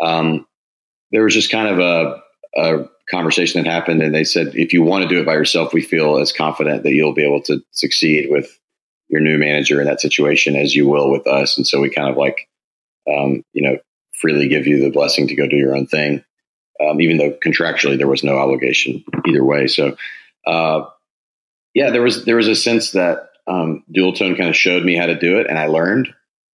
um, 0.00 0.46
there 1.12 1.24
was 1.24 1.34
just 1.34 1.50
kind 1.50 1.68
of 1.68 1.78
a, 1.78 2.22
a 2.56 2.88
conversation 3.10 3.62
that 3.62 3.70
happened 3.70 4.02
and 4.02 4.14
they 4.14 4.24
said 4.24 4.48
if 4.54 4.72
you 4.72 4.82
want 4.82 5.02
to 5.02 5.08
do 5.08 5.20
it 5.20 5.26
by 5.26 5.34
yourself 5.34 5.72
we 5.72 5.80
feel 5.80 6.18
as 6.18 6.32
confident 6.32 6.82
that 6.82 6.92
you'll 6.92 7.14
be 7.14 7.24
able 7.24 7.40
to 7.40 7.60
succeed 7.70 8.28
with 8.28 8.58
your 9.08 9.20
new 9.20 9.38
manager 9.38 9.80
in 9.80 9.86
that 9.86 10.00
situation 10.00 10.56
as 10.56 10.74
you 10.74 10.88
will 10.88 11.10
with 11.10 11.26
us 11.26 11.56
and 11.56 11.66
so 11.66 11.80
we 11.80 11.88
kind 11.88 12.08
of 12.08 12.16
like 12.16 12.48
um, 13.08 13.44
you 13.52 13.62
know 13.62 13.78
freely 14.20 14.48
give 14.48 14.66
you 14.66 14.82
the 14.82 14.90
blessing 14.90 15.28
to 15.28 15.36
go 15.36 15.46
do 15.46 15.56
your 15.56 15.76
own 15.76 15.86
thing 15.86 16.24
um, 16.84 17.00
even 17.00 17.16
though 17.16 17.30
contractually 17.30 17.96
there 17.96 18.08
was 18.08 18.24
no 18.24 18.36
obligation 18.38 19.04
either 19.28 19.44
way 19.44 19.68
so 19.68 19.96
uh, 20.46 20.84
yeah 21.76 21.90
there 21.90 22.02
was 22.02 22.24
there 22.24 22.36
was 22.36 22.48
a 22.48 22.56
sense 22.56 22.90
that 22.92 23.30
um, 23.46 23.84
Dualtone 23.94 24.36
kind 24.36 24.48
of 24.48 24.56
showed 24.56 24.84
me 24.84 24.96
how 24.96 25.06
to 25.06 25.16
do 25.16 25.38
it 25.38 25.46
and 25.48 25.56
i 25.58 25.66
learned 25.66 26.12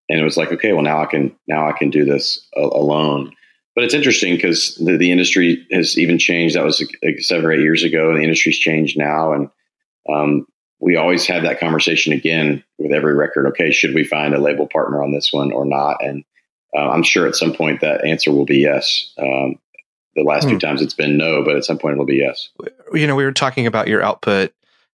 and 0.09 0.19
it 0.19 0.23
was 0.23 0.37
like 0.37 0.51
okay 0.51 0.73
well 0.73 0.83
now 0.83 1.01
i 1.01 1.07
can 1.07 1.35
now 1.47 1.67
i 1.67 1.71
can 1.71 1.89
do 1.89 2.05
this 2.05 2.47
a- 2.55 2.61
alone 2.61 3.33
but 3.75 3.83
it's 3.83 3.93
interesting 3.93 4.35
because 4.35 4.75
the, 4.75 4.97
the, 4.97 5.11
industry 5.11 5.65
has 5.71 5.97
even 5.97 6.19
changed. 6.19 6.55
That 6.55 6.63
was 6.63 6.85
like 7.03 7.19
seven 7.19 7.45
or 7.45 7.51
eight 7.51 7.61
years 7.61 7.83
ago, 7.83 8.09
and 8.09 8.17
the 8.17 8.23
industry's 8.23 8.59
changed 8.59 8.97
now. 8.97 9.33
And 9.33 9.49
um, 10.11 10.45
we 10.79 10.95
always 10.95 11.25
have 11.27 11.43
that 11.43 11.59
conversation 11.59 12.13
again 12.13 12.63
with 12.77 12.91
every 12.91 13.15
record. 13.15 13.47
Okay, 13.47 13.71
should 13.71 13.95
we 13.95 14.03
find 14.03 14.35
a 14.35 14.39
label 14.39 14.67
partner 14.67 15.03
on 15.03 15.11
this 15.11 15.33
one 15.33 15.51
or 15.51 15.65
not? 15.65 16.03
And 16.03 16.23
uh, 16.75 16.89
I'm 16.89 17.03
sure 17.03 17.25
at 17.27 17.35
some 17.35 17.53
point 17.53 17.81
that 17.81 18.05
answer 18.05 18.31
will 18.31 18.45
be 18.45 18.59
yes. 18.59 19.11
Um, 19.17 19.55
the 20.15 20.23
last 20.23 20.43
hmm. 20.43 20.51
two 20.51 20.59
times 20.59 20.81
it's 20.81 20.93
been 20.93 21.17
no, 21.17 21.43
but 21.43 21.55
at 21.55 21.65
some 21.65 21.79
point 21.79 21.93
it'll 21.93 22.05
be 22.05 22.17
yes. 22.17 22.49
You 22.93 23.07
know, 23.07 23.15
we 23.15 23.25
were 23.25 23.31
talking 23.31 23.65
about 23.65 23.87
your 23.87 24.03
output 24.03 24.53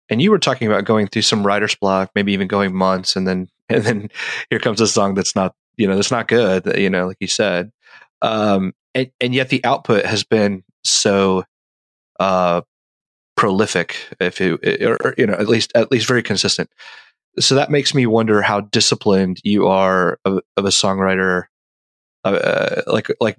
and 0.10 0.22
you 0.22 0.32
were 0.32 0.40
talking 0.40 0.68
about 0.68 0.86
going 0.86 1.08
through 1.08 1.22
some 1.22 1.46
writer's 1.46 1.76
block, 1.76 2.12
maybe 2.16 2.34
even 2.34 2.48
going 2.48 2.76
months 2.76 3.16
and 3.16 3.28
then, 3.28 3.48
and 3.70 3.84
then 3.84 4.10
here 4.50 4.60
comes 4.60 4.82
a 4.82 4.88
song 4.88 5.14
that's 5.14 5.36
not, 5.36 5.54
you 5.78 5.88
know, 5.88 5.96
that's 5.96 6.12
not 6.12 6.28
good, 6.28 6.78
you 6.78 6.90
know, 6.90 7.08
like 7.08 7.18
you 7.20 7.28
said. 7.28 7.72
Um, 8.22 8.74
and, 8.96 9.12
and 9.22 9.34
yet 9.34 9.50
the 9.50 9.64
output 9.64 10.06
has 10.06 10.24
been 10.24 10.64
so, 10.84 11.44
uh, 12.20 12.62
prolific, 13.38 13.96
if 14.20 14.42
it, 14.42 14.84
or, 14.84 15.14
you 15.18 15.26
know, 15.26 15.34
at 15.34 15.48
least, 15.48 15.72
at 15.76 15.92
least 15.92 16.08
very 16.08 16.24
consistent. 16.24 16.70
So 17.40 17.56
that 17.56 17.72
makes 17.72 17.94
me 17.94 18.06
wonder 18.06 18.42
how 18.42 18.62
disciplined 18.62 19.40
you 19.44 19.68
are 19.68 20.20
of, 20.26 20.40
of 20.58 20.66
a 20.66 20.70
songwriter. 20.70 21.44
Uh, 22.26 22.82
like, 22.88 23.08
like 23.22 23.38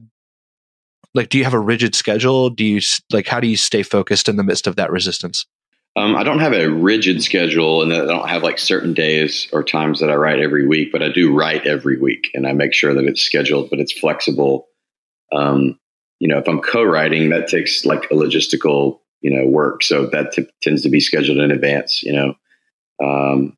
like 1.15 1.29
do 1.29 1.39
you 1.39 1.45
have 1.45 1.55
a 1.55 1.59
rigid 1.59 1.95
schedule 1.95 2.50
do 2.50 2.65
you 2.65 2.81
like 3.11 3.27
how 3.27 3.41
do 3.41 3.49
you 3.49 3.57
stay 3.57 3.83
focused 3.83 4.29
in 4.29 4.37
the 4.37 4.45
midst 4.45 4.67
of 4.67 4.77
that 4.77 4.91
resistance 4.91 5.45
um, 5.97 6.16
i 6.16 6.23
don't 6.23 6.40
have 6.40 6.52
a 6.52 6.68
rigid 6.68 7.23
schedule 7.23 7.82
and 7.82 7.92
i 7.92 8.04
don't 8.04 8.28
have 8.28 8.42
like 8.42 8.59
certain 8.59 8.94
days 8.94 9.49
or 9.52 9.62
times 9.62 10.00
that 10.00 10.11
i 10.11 10.14
write 10.14 10.40
every 10.40 10.66
week 10.66 10.90
but 10.92 11.02
i 11.02 11.09
do 11.09 11.35
write 11.35 11.66
every 11.66 11.99
week 11.99 12.30
and 12.35 12.47
i 12.47 12.52
make 12.52 12.73
sure 12.73 12.94
that 12.94 13.04
it's 13.04 13.23
scheduled 13.23 13.70
but 13.70 13.78
it's 13.78 13.92
flexible 13.92 14.68
um, 15.32 15.78
you 16.18 16.28
know 16.28 16.38
if 16.38 16.49
i'm 16.49 16.61
co-writing 16.61 17.30
that 17.30 17.49
takes 17.49 17.85
like 17.85 18.04
a 18.04 18.14
logistical 18.14 19.00
you 19.20 19.30
know 19.30 19.47
work 19.47 19.82
so 19.82 20.06
that 20.06 20.32
t- 20.32 20.47
tends 20.62 20.82
to 20.82 20.90
be 20.90 21.00
scheduled 21.00 21.38
in 21.38 21.50
advance 21.50 22.02
you 22.02 22.12
know 22.12 22.35
um, 23.02 23.56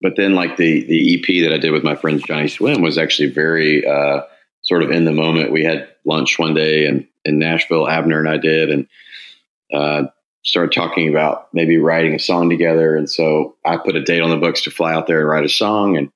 but 0.00 0.14
then 0.16 0.34
like 0.34 0.56
the 0.56 0.84
the 0.84 1.14
ep 1.14 1.44
that 1.44 1.54
i 1.54 1.58
did 1.58 1.72
with 1.72 1.84
my 1.84 1.96
friends 1.96 2.22
Johnnyswim 2.22 2.82
was 2.82 2.98
actually 2.98 3.30
very 3.30 3.86
uh, 3.86 4.22
sort 4.66 4.82
of 4.82 4.90
in 4.90 5.04
the 5.04 5.12
moment. 5.12 5.52
We 5.52 5.64
had 5.64 5.88
lunch 6.04 6.38
one 6.38 6.54
day 6.54 6.86
in, 6.86 7.08
in 7.24 7.38
Nashville, 7.38 7.88
Abner 7.88 8.18
and 8.18 8.28
I 8.28 8.36
did, 8.36 8.70
and 8.70 8.86
uh, 9.72 10.04
started 10.46 10.72
talking 10.72 11.08
about 11.08 11.48
maybe 11.52 11.76
writing 11.76 12.14
a 12.14 12.20
song 12.20 12.48
together. 12.48 12.96
And 12.96 13.10
so 13.10 13.56
I 13.64 13.76
put 13.76 13.96
a 13.96 14.02
date 14.02 14.22
on 14.22 14.30
the 14.30 14.36
books 14.36 14.62
to 14.62 14.70
fly 14.70 14.94
out 14.94 15.08
there 15.08 15.20
and 15.20 15.28
write 15.28 15.44
a 15.44 15.48
song. 15.48 15.96
And 15.96 16.10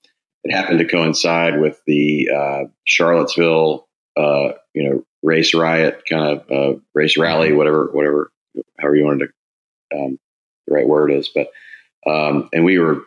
it 0.45 0.53
happened 0.53 0.79
to 0.79 0.85
coincide 0.87 1.61
with 1.61 1.81
the 1.87 2.31
uh, 2.35 2.65
Charlottesville, 2.85 3.89
uh, 4.17 4.53
you 4.73 4.89
know, 4.89 5.05
race 5.23 5.53
riot 5.53 6.03
kind 6.09 6.25
of 6.25 6.51
uh, 6.51 6.79
race 6.95 7.19
rally, 7.19 7.49
mm-hmm. 7.49 7.59
whatever, 7.59 7.91
whatever, 7.93 8.31
however 8.79 8.97
you 8.97 9.05
wanted 9.05 9.29
to, 9.93 9.99
um, 9.99 10.19
the 10.67 10.75
right 10.75 10.87
word 10.87 11.13
is. 11.13 11.29
But, 11.29 11.49
um, 12.07 12.49
and 12.53 12.65
we 12.65 12.79
were, 12.79 13.03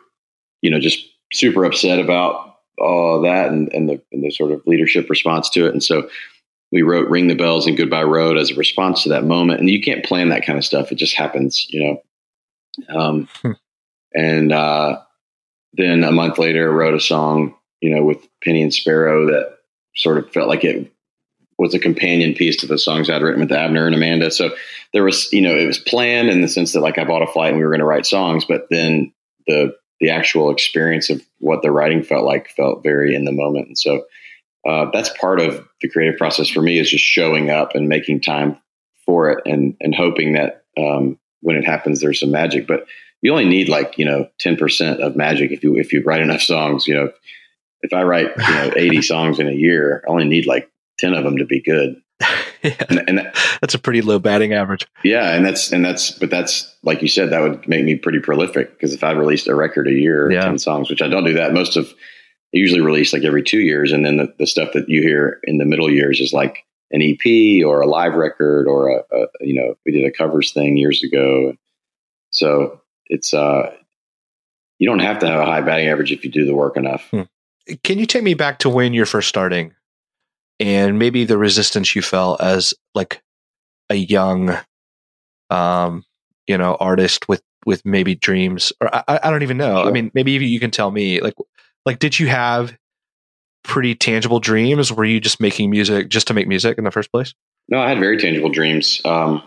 you 0.60 0.70
know, 0.70 0.78
just 0.78 1.08
super 1.32 1.64
upset 1.64 1.98
about 1.98 2.56
all 2.78 3.22
that 3.22 3.48
and, 3.48 3.72
and 3.72 3.88
the 3.88 4.00
and 4.12 4.22
the 4.22 4.30
sort 4.30 4.52
of 4.52 4.62
leadership 4.66 5.08
response 5.08 5.48
to 5.50 5.66
it. 5.66 5.72
And 5.72 5.82
so 5.82 6.08
we 6.74 6.82
wrote 6.82 7.08
"Ring 7.08 7.28
the 7.28 7.36
Bells" 7.36 7.68
and 7.68 7.76
"Goodbye 7.76 8.02
Road" 8.02 8.36
as 8.36 8.50
a 8.50 8.56
response 8.56 9.04
to 9.04 9.10
that 9.10 9.24
moment. 9.24 9.60
And 9.60 9.70
you 9.70 9.80
can't 9.80 10.04
plan 10.04 10.30
that 10.30 10.44
kind 10.44 10.58
of 10.58 10.64
stuff; 10.64 10.90
it 10.90 10.96
just 10.96 11.14
happens, 11.14 11.66
you 11.70 11.82
know. 11.84 13.00
Um, 13.00 13.28
hmm. 13.42 13.52
And 14.12 14.52
uh, 14.52 15.00
then 15.74 16.02
a 16.02 16.10
month 16.10 16.36
later, 16.36 16.70
wrote 16.72 16.94
a 16.94 17.00
song, 17.00 17.54
you 17.80 17.94
know, 17.94 18.02
with 18.02 18.18
Penny 18.42 18.60
and 18.60 18.74
Sparrow 18.74 19.26
that 19.26 19.58
sort 19.94 20.18
of 20.18 20.32
felt 20.32 20.48
like 20.48 20.64
it 20.64 20.92
was 21.58 21.74
a 21.74 21.78
companion 21.78 22.34
piece 22.34 22.56
to 22.56 22.66
the 22.66 22.76
songs 22.76 23.08
I'd 23.08 23.22
written 23.22 23.40
with 23.40 23.52
Abner 23.52 23.86
and 23.86 23.94
Amanda. 23.94 24.32
So 24.32 24.50
there 24.92 25.04
was, 25.04 25.32
you 25.32 25.40
know, 25.40 25.56
it 25.56 25.66
was 25.66 25.78
planned 25.78 26.28
in 26.28 26.40
the 26.40 26.48
sense 26.48 26.72
that 26.72 26.80
like 26.80 26.98
I 26.98 27.04
bought 27.04 27.22
a 27.22 27.32
flight 27.32 27.50
and 27.50 27.58
we 27.58 27.64
were 27.64 27.70
going 27.70 27.78
to 27.78 27.86
write 27.86 28.06
songs, 28.06 28.44
but 28.44 28.66
then 28.70 29.12
the 29.46 29.76
the 30.00 30.10
actual 30.10 30.50
experience 30.50 31.08
of 31.08 31.22
what 31.38 31.62
the 31.62 31.70
writing 31.70 32.02
felt 32.02 32.24
like 32.24 32.50
felt 32.50 32.82
very 32.82 33.14
in 33.14 33.24
the 33.24 33.32
moment. 33.32 33.68
And 33.68 33.78
so 33.78 34.04
uh, 34.66 34.90
that's 34.92 35.10
part 35.10 35.40
of 35.40 35.66
the 35.80 35.88
creative 35.88 36.18
process 36.18 36.48
for 36.48 36.62
me 36.62 36.78
is 36.78 36.90
just 36.90 37.04
showing 37.04 37.50
up 37.50 37.74
and 37.74 37.88
making 37.88 38.20
time 38.20 38.58
for 39.04 39.30
it 39.30 39.42
and 39.46 39.76
and 39.80 39.94
hoping 39.94 40.32
that 40.32 40.64
um, 40.78 41.18
when 41.40 41.56
it 41.56 41.64
happens 41.64 42.00
there's 42.00 42.20
some 42.20 42.30
magic. 42.30 42.66
But 42.66 42.86
you 43.20 43.30
only 43.30 43.44
need 43.44 43.68
like 43.68 43.98
you 43.98 44.04
know 44.04 44.28
ten 44.38 44.56
percent 44.56 45.00
of 45.00 45.16
magic 45.16 45.50
if 45.50 45.62
you 45.62 45.76
if 45.76 45.92
you 45.92 46.02
write 46.02 46.22
enough 46.22 46.40
songs. 46.40 46.86
You 46.86 46.94
know, 46.94 47.12
if 47.82 47.92
I 47.92 48.02
write 48.02 48.30
you 48.36 48.54
know 48.54 48.72
eighty 48.76 49.02
songs 49.02 49.38
in 49.38 49.48
a 49.48 49.52
year, 49.52 50.02
I 50.06 50.10
only 50.10 50.26
need 50.26 50.46
like 50.46 50.70
ten 50.98 51.14
of 51.14 51.24
them 51.24 51.38
to 51.38 51.44
be 51.44 51.60
good. 51.60 51.96
yeah. 52.62 52.74
and, 52.88 53.08
and 53.08 53.18
that, 53.18 53.36
that's 53.60 53.74
a 53.74 53.78
pretty 53.78 54.00
low 54.00 54.18
batting 54.18 54.52
average. 54.52 54.86
Yeah, 55.02 55.34
and 55.34 55.44
that's 55.44 55.72
and 55.72 55.84
that's 55.84 56.10
but 56.10 56.30
that's 56.30 56.74
like 56.82 57.02
you 57.02 57.08
said, 57.08 57.30
that 57.30 57.40
would 57.40 57.68
make 57.68 57.84
me 57.84 57.96
pretty 57.96 58.20
prolific 58.20 58.72
because 58.72 58.94
if 58.94 59.04
I 59.04 59.10
released 59.10 59.48
a 59.48 59.54
record 59.54 59.88
a 59.88 59.92
year, 59.92 60.30
yeah. 60.30 60.44
ten 60.44 60.58
songs, 60.58 60.88
which 60.88 61.02
I 61.02 61.08
don't 61.08 61.24
do 61.24 61.34
that. 61.34 61.52
Most 61.52 61.76
of 61.76 61.92
Usually 62.56 62.80
release 62.80 63.12
like 63.12 63.24
every 63.24 63.42
two 63.42 63.60
years, 63.60 63.92
and 63.92 64.04
then 64.04 64.16
the, 64.16 64.32
the 64.38 64.46
stuff 64.46 64.70
that 64.74 64.88
you 64.88 65.02
hear 65.02 65.40
in 65.44 65.58
the 65.58 65.64
middle 65.64 65.90
years 65.90 66.20
is 66.20 66.32
like 66.32 66.64
an 66.90 67.02
EP 67.02 67.64
or 67.66 67.80
a 67.80 67.86
live 67.86 68.14
record 68.14 68.68
or 68.68 68.90
a, 68.90 69.16
a 69.16 69.26
you 69.40 69.54
know 69.54 69.74
we 69.84 69.92
did 69.92 70.04
a 70.04 70.12
covers 70.12 70.52
thing 70.52 70.76
years 70.76 71.02
ago. 71.02 71.54
So 72.30 72.80
it's 73.06 73.34
uh 73.34 73.74
you 74.78 74.88
don't 74.88 75.00
have 75.00 75.18
to 75.20 75.26
have 75.26 75.40
a 75.40 75.46
high 75.46 75.60
batting 75.60 75.88
average 75.88 76.12
if 76.12 76.24
you 76.24 76.30
do 76.30 76.46
the 76.46 76.54
work 76.54 76.76
enough. 76.76 77.08
Hmm. 77.10 77.22
Can 77.82 77.98
you 77.98 78.06
take 78.06 78.22
me 78.22 78.34
back 78.34 78.58
to 78.60 78.68
when 78.68 78.94
you're 78.94 79.06
first 79.06 79.28
starting? 79.28 79.74
and 80.60 80.98
maybe 80.98 81.24
the 81.24 81.38
resistance 81.38 81.94
you 81.94 82.02
felt 82.02 82.40
as 82.40 82.74
like 82.94 83.22
a 83.90 83.94
young 83.94 84.56
um 85.50 86.04
you 86.46 86.56
know 86.56 86.76
artist 86.80 87.28
with 87.28 87.42
with 87.66 87.84
maybe 87.84 88.14
dreams 88.14 88.72
or 88.80 88.94
i, 88.94 89.20
I 89.22 89.30
don't 89.30 89.42
even 89.42 89.56
know 89.56 89.82
sure. 89.82 89.88
i 89.88 89.92
mean 89.92 90.10
maybe 90.14 90.32
you 90.32 90.60
can 90.60 90.70
tell 90.70 90.90
me 90.90 91.20
like 91.20 91.34
like 91.84 91.98
did 91.98 92.18
you 92.18 92.26
have 92.26 92.76
pretty 93.62 93.94
tangible 93.94 94.40
dreams 94.40 94.92
were 94.92 95.04
you 95.04 95.20
just 95.20 95.40
making 95.40 95.70
music 95.70 96.08
just 96.08 96.26
to 96.26 96.34
make 96.34 96.46
music 96.46 96.78
in 96.78 96.84
the 96.84 96.90
first 96.90 97.10
place 97.10 97.34
no 97.68 97.80
i 97.80 97.88
had 97.88 97.98
very 97.98 98.18
tangible 98.18 98.50
dreams 98.50 99.00
um 99.04 99.42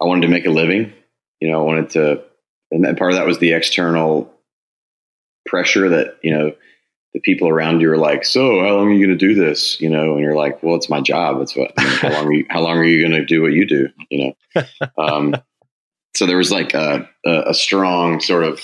i 0.00 0.04
wanted 0.04 0.22
to 0.22 0.28
make 0.28 0.46
a 0.46 0.50
living 0.50 0.92
you 1.40 1.50
know 1.50 1.60
i 1.60 1.62
wanted 1.62 1.90
to 1.90 2.22
and 2.70 2.84
then 2.84 2.96
part 2.96 3.12
of 3.12 3.18
that 3.18 3.26
was 3.26 3.38
the 3.38 3.52
external 3.52 4.32
pressure 5.46 5.88
that 5.90 6.18
you 6.22 6.34
know 6.34 6.52
the 7.12 7.20
people 7.20 7.48
around 7.48 7.80
you 7.80 7.90
are 7.90 7.96
like, 7.96 8.24
"So, 8.24 8.60
how 8.60 8.74
long 8.74 8.88
are 8.88 8.92
you 8.92 9.06
going 9.06 9.16
to 9.16 9.26
do 9.26 9.34
this?" 9.34 9.80
You 9.80 9.88
know, 9.88 10.12
and 10.12 10.20
you're 10.20 10.34
like, 10.34 10.62
"Well, 10.62 10.74
it's 10.74 10.90
my 10.90 11.00
job. 11.00 11.40
It's 11.40 11.56
what. 11.56 11.72
I 11.78 11.84
mean, 11.84 11.98
how 11.98 12.10
long 12.10 12.26
are 12.26 12.32
you? 12.32 12.46
How 12.50 12.60
long 12.60 12.76
are 12.76 12.84
you 12.84 13.00
going 13.00 13.20
to 13.20 13.24
do 13.24 13.40
what 13.40 13.52
you 13.52 13.66
do?" 13.66 13.88
You 14.10 14.34
know. 14.54 14.62
Um, 14.98 15.34
so 16.14 16.26
there 16.26 16.36
was 16.36 16.52
like 16.52 16.74
a, 16.74 17.08
a, 17.26 17.42
a, 17.48 17.54
strong 17.54 18.20
sort 18.20 18.44
of 18.44 18.60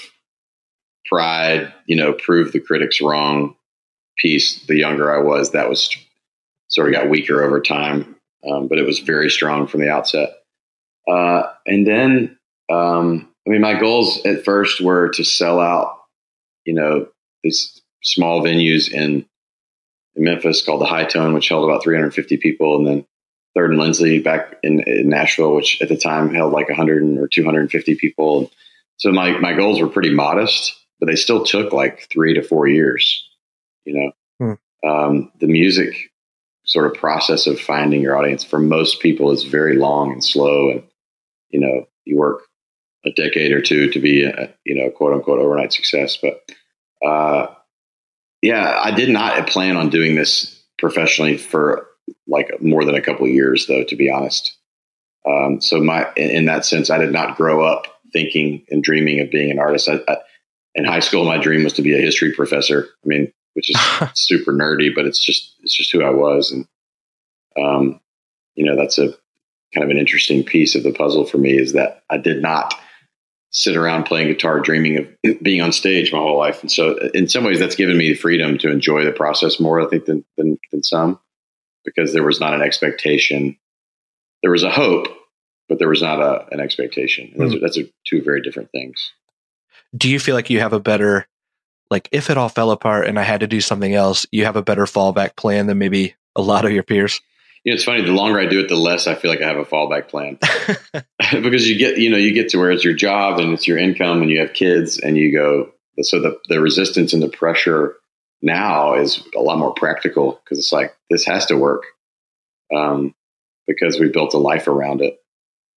pride, 1.07 1.73
you 1.87 1.97
know, 1.97 2.12
prove 2.12 2.52
the 2.52 2.61
critics 2.61 3.00
wrong 3.00 3.57
piece. 4.19 4.64
The 4.66 4.76
younger 4.76 5.14
I 5.14 5.23
was, 5.23 5.52
that 5.52 5.69
was 5.69 5.95
sort 6.69 6.88
of 6.88 6.95
got 6.95 7.11
weaker 7.11 7.42
over 7.42 7.61
time, 7.61 8.16
um, 8.49 8.69
but 8.69 8.78
it 8.78 8.87
was 8.87 9.00
very 9.00 9.30
strong 9.30 9.66
from 9.66 9.80
the 9.80 9.90
outset. 9.90 10.30
Uh, 11.09 11.42
and 11.66 11.87
then, 11.87 12.38
um, 12.71 13.28
I 13.47 13.50
mean, 13.50 13.61
my 13.61 13.78
goals 13.78 14.25
at 14.25 14.45
first 14.45 14.80
were 14.80 15.09
to 15.11 15.25
sell 15.25 15.61
out, 15.61 15.99
you 16.64 16.75
know, 16.75 17.09
these 17.42 17.80
small 18.02 18.42
venues 18.42 18.90
in, 18.92 19.26
in 20.14 20.25
Memphis 20.25 20.64
called 20.64 20.80
the 20.80 20.87
Hi-Tone, 20.87 21.35
which 21.35 21.49
held 21.49 21.69
about 21.69 21.83
350 21.83 22.37
people, 22.37 22.76
and 22.76 22.87
then 22.87 23.07
Third 23.57 23.71
and 23.71 23.80
Lindsley 23.80 24.21
back 24.21 24.59
in, 24.62 24.80
in, 24.87 25.09
Nashville, 25.09 25.54
which 25.54 25.83
at 25.83 25.88
the 25.88 25.97
time 25.97 26.33
held 26.33 26.52
like 26.52 26.69
100 26.69 27.19
or 27.19 27.26
250 27.26 27.97
people. 27.97 28.50
So 28.99 29.11
my 29.11 29.33
my 29.38 29.54
goals 29.54 29.80
were 29.80 29.88
pretty 29.88 30.14
modest, 30.14 30.80
but 31.00 31.07
they 31.07 31.16
still 31.16 31.45
took 31.45 31.73
like 31.73 32.09
three 32.12 32.35
to 32.35 32.42
four 32.42 32.69
years. 32.69 33.26
You 33.85 34.12
know, 34.38 34.57
hmm. 34.85 34.88
um, 34.88 35.33
the 35.40 35.49
music 35.49 36.11
sort 36.64 36.87
of 36.87 36.95
process 36.95 37.47
of 37.47 37.59
finding 37.59 38.02
your 38.02 38.16
audience 38.16 38.45
for 38.45 38.59
most 38.61 39.00
people 39.00 39.33
is 39.33 39.42
very 39.42 39.76
long 39.76 40.12
and 40.12 40.25
slow, 40.25 40.71
and 40.71 40.83
you 41.49 41.61
know 41.61 41.87
you 42.04 42.16
work 42.16 42.42
a 43.04 43.11
decade 43.12 43.52
or 43.52 43.62
two 43.62 43.90
to 43.90 43.99
be 43.99 44.25
a 44.25 44.54
you 44.64 44.75
know 44.75 44.90
quote 44.90 45.14
unquote 45.14 45.40
overnight 45.40 45.73
success, 45.73 46.19
but 46.21 46.42
uh, 47.04 47.47
yeah, 48.42 48.78
I 48.83 48.90
did 48.90 49.09
not 49.11 49.47
plan 49.47 49.76
on 49.76 49.90
doing 49.90 50.14
this 50.14 50.62
professionally 50.78 51.37
for 51.37 51.87
like 52.26 52.50
more 52.61 52.85
than 52.85 52.95
a 52.95 53.02
couple 53.02 53.26
of 53.26 53.33
years, 53.33 53.66
though, 53.66 53.85
to 53.85 53.97
be 53.97 54.11
honest. 54.11 54.57
Um, 55.26 55.61
so 55.61 55.80
my, 55.80 56.11
in 56.16 56.47
that 56.47 56.64
sense, 56.64 56.90
I 56.90 56.99
did 56.99 57.12
not 57.12 57.37
grow 57.37 57.64
up 57.64 57.87
thinking 58.12 58.64
and 58.71 58.83
dreaming 58.83 59.21
of 59.21 59.30
being 59.30 59.50
an 59.50 59.59
artist. 59.59 59.88
I, 59.88 60.00
I, 60.09 60.16
in 60.75 60.85
high 60.85 61.00
school, 61.00 61.25
my 61.25 61.39
dream 61.39 61.65
was 61.65 61.73
to 61.75 61.83
be 61.83 61.95
a 61.97 62.00
history 62.00 62.33
professor. 62.33 62.89
I 63.05 63.07
mean, 63.07 63.33
which 63.55 63.71
is 63.71 63.81
super 64.15 64.53
nerdy, 64.53 64.95
but 64.95 65.07
it's 65.07 65.25
just, 65.25 65.55
it's 65.61 65.77
just 65.77 65.93
who 65.93 66.03
I 66.03 66.11
was. 66.11 66.53
And, 66.53 66.67
um, 67.62 68.00
you 68.55 68.65
know, 68.65 68.77
that's 68.77 68.99
a 68.99 69.09
kind 69.75 69.85
of 69.85 69.91
an 69.91 69.99
interesting 69.99 70.45
piece 70.45 70.75
of 70.75 70.83
the 70.83 70.93
puzzle 70.93 71.25
for 71.25 71.39
me 71.39 71.59
is 71.59 71.73
that 71.73 72.03
I 72.11 72.19
did 72.19 72.43
not 72.43 72.75
sit 73.50 73.77
around 73.77 74.05
playing 74.05 74.29
guitar, 74.29 74.61
dreaming 74.61 74.99
of 74.99 75.43
being 75.43 75.61
on 75.61 75.73
stage 75.73 76.12
my 76.12 76.19
whole 76.19 76.39
life. 76.39 76.61
And 76.62 76.71
so, 76.71 76.97
in 77.15 77.29
some 77.29 77.45
ways, 77.45 77.59
that's 77.59 77.77
given 77.77 77.97
me 77.97 78.11
the 78.11 78.15
freedom 78.15 78.59
to 78.59 78.71
enjoy 78.71 79.05
the 79.05 79.12
process 79.12 79.61
more, 79.61 79.81
I 79.81 79.87
think, 79.89 80.05
than, 80.05 80.25
than, 80.37 80.59
than 80.71 80.83
some, 80.83 81.19
because 81.85 82.12
there 82.12 82.25
was 82.25 82.41
not 82.41 82.55
an 82.55 82.62
expectation. 82.62 83.57
There 84.43 84.53
was 84.53 84.62
a 84.62 84.71
hope, 84.71 85.09
but 85.69 85.79
there 85.79 85.89
was 85.89 86.03
not 86.03 86.21
a, 86.21 86.47
an 86.53 86.61
expectation. 86.61 87.33
Mm. 87.37 87.62
A, 87.62 87.91
two 88.07 88.23
very 88.23 88.41
different 88.41 88.71
things. 88.71 89.12
Do 89.97 90.09
you 90.09 90.21
feel 90.21 90.35
like 90.35 90.51
you 90.51 90.61
have 90.61 90.73
a 90.73 90.81
better, 90.81 91.27
like, 91.91 92.09
if 92.13 92.31
it 92.31 92.39
all 92.39 92.49
fell 92.49 92.71
apart 92.71 93.07
and 93.07 93.19
I 93.19 93.23
had 93.23 93.41
to 93.41 93.47
do 93.47 93.61
something 93.61 93.95
else, 93.95 94.27
you 94.31 94.45
have 94.45 94.57
a 94.57 94.63
better 94.63 94.85
fallback 94.85 95.37
plan 95.37 95.67
than 95.67 95.79
maybe 95.79 96.15
a 96.37 96.43
lot 96.43 96.65
of 96.65 96.73
your 96.73 96.83
peers? 96.83 97.21
You 97.65 97.73
know, 97.73 97.75
it's 97.75 97.85
funny. 97.85 98.03
The 98.03 98.13
longer 98.13 98.39
I 98.39 98.47
do 98.47 98.61
it, 98.61 98.69
the 98.69 98.77
less 98.77 99.07
I 99.07 99.15
feel 99.15 99.31
like 99.31 99.43
I 99.43 99.49
have 99.49 99.59
a 99.59 99.65
fallback 99.65 100.09
plan 100.09 100.39
because 101.43 101.69
you 101.69 101.77
get, 101.77 101.99
you 101.99 102.09
know, 102.09 102.17
you 102.17 102.33
get 102.33 102.49
to 102.51 102.59
where 102.59 102.71
it's 102.71 102.85
your 102.85 102.95
job 102.95 103.39
and 103.39 103.53
it's 103.53 103.67
your 103.67 103.79
income 103.79 104.23
and 104.23 104.31
you 104.31 104.41
have 104.41 104.53
kids 104.53 104.99
and 104.99 105.17
you 105.17 105.33
go. 105.33 105.71
So 106.03 106.21
the 106.21 106.39
the 106.49 106.61
resistance 106.61 107.13
and 107.13 107.23
the 107.23 107.29
pressure 107.29 107.97
now 108.43 108.95
is 108.95 109.23
a 109.37 109.41
lot 109.41 109.59
more 109.59 109.75
practical 109.75 110.41
because 110.43 110.59
it's 110.59 110.73
like 110.73 110.97
this 111.11 111.27
has 111.27 111.47
to 111.47 111.57
work 111.57 111.83
um, 112.75 113.15
because 113.67 113.99
we 114.01 114.09
built 114.09 114.35
a 114.35 114.39
life 114.39 114.67
around 114.67 115.03
it. 115.03 115.20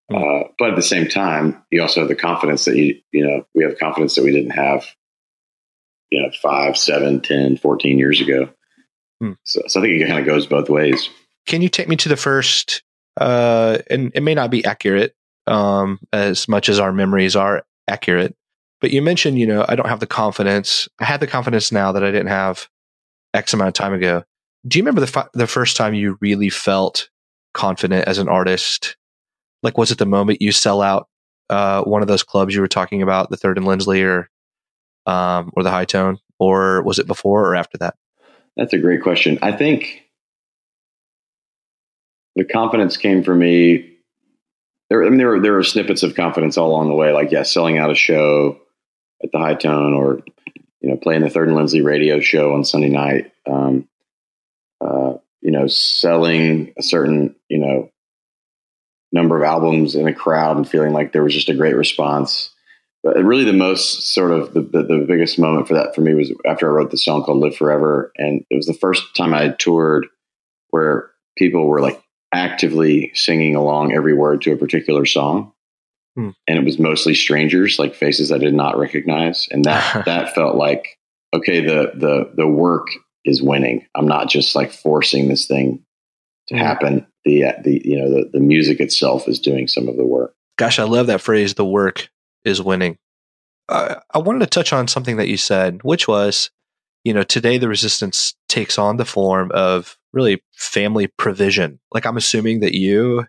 Hmm. 0.09 0.17
Uh, 0.17 0.43
but 0.59 0.71
at 0.71 0.75
the 0.75 0.81
same 0.81 1.07
time, 1.07 1.63
you 1.71 1.81
also 1.81 2.01
have 2.01 2.09
the 2.09 2.15
confidence 2.15 2.65
that 2.65 2.75
you, 2.75 2.99
you 3.11 3.25
know, 3.25 3.45
we 3.55 3.63
have 3.63 3.77
confidence 3.77 4.15
that 4.15 4.23
we 4.23 4.31
didn't 4.31 4.51
have, 4.51 4.85
you 6.09 6.21
know, 6.21 6.29
five, 6.41 6.77
seven, 6.77 7.21
10, 7.21 7.57
14 7.57 7.97
years 7.97 8.21
ago. 8.21 8.49
Hmm. 9.21 9.33
So, 9.43 9.61
so 9.67 9.79
I 9.79 9.83
think 9.83 10.01
it 10.01 10.07
kind 10.07 10.19
of 10.19 10.25
goes 10.25 10.45
both 10.45 10.69
ways. 10.69 11.09
Can 11.45 11.61
you 11.61 11.69
take 11.69 11.87
me 11.87 11.95
to 11.97 12.09
the 12.09 12.17
first, 12.17 12.83
uh, 13.19 13.79
and 13.89 14.11
it 14.13 14.21
may 14.21 14.35
not 14.35 14.51
be 14.51 14.63
accurate 14.65 15.15
um, 15.47 15.99
as 16.11 16.47
much 16.47 16.69
as 16.69 16.79
our 16.79 16.93
memories 16.93 17.35
are 17.35 17.65
accurate, 17.87 18.35
but 18.81 18.91
you 18.91 19.01
mentioned, 19.01 19.39
you 19.39 19.47
know, 19.47 19.65
I 19.67 19.75
don't 19.75 19.87
have 19.87 20.01
the 20.01 20.07
confidence. 20.07 20.89
I 20.99 21.05
had 21.05 21.21
the 21.21 21.27
confidence 21.27 21.71
now 21.71 21.93
that 21.93 22.03
I 22.03 22.11
didn't 22.11 22.27
have 22.27 22.67
X 23.33 23.53
amount 23.53 23.69
of 23.69 23.73
time 23.73 23.93
ago. 23.93 24.23
Do 24.67 24.77
you 24.77 24.83
remember 24.83 25.01
the 25.01 25.07
fi- 25.07 25.29
the 25.33 25.47
first 25.47 25.77
time 25.77 25.93
you 25.93 26.17
really 26.21 26.49
felt 26.49 27.09
confident 27.53 28.07
as 28.07 28.17
an 28.17 28.27
artist? 28.27 28.97
Like, 29.63 29.77
was 29.77 29.91
it 29.91 29.97
the 29.97 30.05
moment 30.05 30.41
you 30.41 30.51
sell 30.51 30.81
out 30.81 31.07
uh, 31.49 31.83
one 31.83 32.01
of 32.01 32.07
those 32.07 32.23
clubs 32.23 32.53
you 32.53 32.61
were 32.61 32.67
talking 32.67 33.01
about, 33.01 33.29
the 33.29 33.37
Third 33.37 33.57
and 33.57 33.65
Lindsley, 33.65 34.03
or 34.03 34.29
um, 35.05 35.51
or 35.55 35.63
the 35.63 35.71
Hi-Tone, 35.71 36.17
or 36.39 36.81
was 36.83 36.99
it 36.99 37.07
before 37.07 37.47
or 37.47 37.55
after 37.55 37.77
that? 37.79 37.95
That's 38.55 38.73
a 38.73 38.77
great 38.77 39.01
question. 39.01 39.39
I 39.41 39.51
think 39.51 40.03
the 42.35 42.45
confidence 42.45 42.97
came 42.97 43.23
for 43.23 43.33
me. 43.35 43.89
There, 44.89 45.03
I 45.03 45.09
mean, 45.09 45.17
there 45.17 45.29
were 45.29 45.39
there 45.39 45.53
were 45.53 45.63
snippets 45.63 46.03
of 46.03 46.15
confidence 46.15 46.57
all 46.57 46.69
along 46.69 46.87
the 46.89 46.95
way, 46.95 47.11
like 47.11 47.31
yeah, 47.31 47.43
selling 47.43 47.77
out 47.77 47.91
a 47.91 47.95
show 47.95 48.59
at 49.23 49.31
the 49.31 49.39
Hi-Tone, 49.39 49.93
or 49.93 50.21
you 50.81 50.89
know, 50.89 50.97
playing 50.97 51.21
the 51.21 51.29
Third 51.29 51.47
and 51.47 51.57
Lindsley 51.57 51.81
radio 51.81 52.19
show 52.19 52.53
on 52.53 52.65
Sunday 52.65 52.89
night. 52.89 53.31
Um, 53.49 53.87
uh, 54.81 55.13
you 55.41 55.51
know, 55.51 55.67
selling 55.67 56.73
a 56.77 56.83
certain 56.83 57.35
you 57.49 57.59
know 57.59 57.89
number 59.13 59.37
of 59.37 59.43
albums 59.43 59.95
in 59.95 60.07
a 60.07 60.13
crowd 60.13 60.57
and 60.57 60.67
feeling 60.67 60.91
like 60.91 61.13
there 61.13 61.23
was 61.23 61.33
just 61.33 61.49
a 61.49 61.55
great 61.55 61.75
response. 61.75 62.49
But 63.03 63.17
really, 63.17 63.43
the 63.43 63.53
most 63.53 64.13
sort 64.13 64.31
of 64.31 64.53
the, 64.53 64.61
the, 64.61 64.83
the 64.83 65.05
biggest 65.07 65.37
moment 65.37 65.67
for 65.67 65.73
that 65.75 65.93
for 65.93 66.01
me 66.01 66.13
was 66.13 66.33
after 66.45 66.69
I 66.69 66.73
wrote 66.73 66.91
the 66.91 66.97
song 66.97 67.23
called 67.23 67.39
"Live 67.39 67.55
Forever," 67.55 68.11
and 68.17 68.45
it 68.49 68.55
was 68.55 68.65
the 68.65 68.73
first 68.73 69.03
time 69.15 69.33
I 69.33 69.43
had 69.43 69.59
toured 69.59 70.07
where 70.69 71.11
people 71.37 71.67
were 71.67 71.81
like 71.81 72.01
actively 72.33 73.11
singing 73.13 73.55
along 73.55 73.93
every 73.93 74.13
word 74.13 74.41
to 74.41 74.51
a 74.51 74.57
particular 74.57 75.05
song. 75.05 75.53
Hmm. 76.15 76.29
And 76.47 76.57
it 76.57 76.65
was 76.65 76.79
mostly 76.79 77.13
strangers, 77.13 77.79
like 77.79 77.95
faces 77.95 78.31
I 78.31 78.37
did 78.37 78.53
not 78.53 78.77
recognize. 78.77 79.47
And 79.51 79.65
that, 79.65 80.05
that 80.05 80.35
felt 80.35 80.55
like, 80.55 80.97
okay, 81.33 81.61
the, 81.61 81.91
the, 81.95 82.31
the 82.35 82.47
work 82.47 82.87
is 83.25 83.41
winning. 83.41 83.87
I'm 83.95 84.07
not 84.07 84.29
just 84.29 84.55
like 84.55 84.71
forcing 84.71 85.27
this 85.27 85.45
thing 85.45 85.83
to 86.47 86.55
hmm. 86.55 86.61
happen. 86.61 87.07
The, 87.25 87.53
the, 87.63 87.81
you 87.85 87.97
know, 87.97 88.09
the, 88.09 88.29
the 88.33 88.39
music 88.39 88.79
itself 88.79 89.27
is 89.27 89.39
doing 89.39 89.67
some 89.67 89.87
of 89.87 89.95
the 89.95 90.05
work. 90.05 90.35
Gosh, 90.57 90.79
I 90.79 90.83
love 90.83 91.07
that 91.07 91.21
phrase. 91.21 91.53
The 91.53 91.65
work 91.65 92.09
is 92.43 92.61
winning. 92.61 92.97
Uh, 93.69 93.95
I 94.13 94.19
wanted 94.19 94.39
to 94.39 94.47
touch 94.47 94.73
on 94.73 94.87
something 94.87 95.17
that 95.17 95.29
you 95.29 95.37
said, 95.37 95.81
which 95.83 96.07
was, 96.07 96.51
you 97.03 97.13
know, 97.13 97.23
today 97.23 97.57
the 97.57 97.69
resistance 97.69 98.35
takes 98.49 98.77
on 98.77 98.97
the 98.97 99.05
form 99.05 99.51
of 99.53 99.97
really 100.11 100.43
family 100.53 101.07
provision. 101.07 101.79
Like 101.93 102.05
I'm 102.05 102.17
assuming 102.17 102.59
that 102.59 102.73
you 102.73 103.25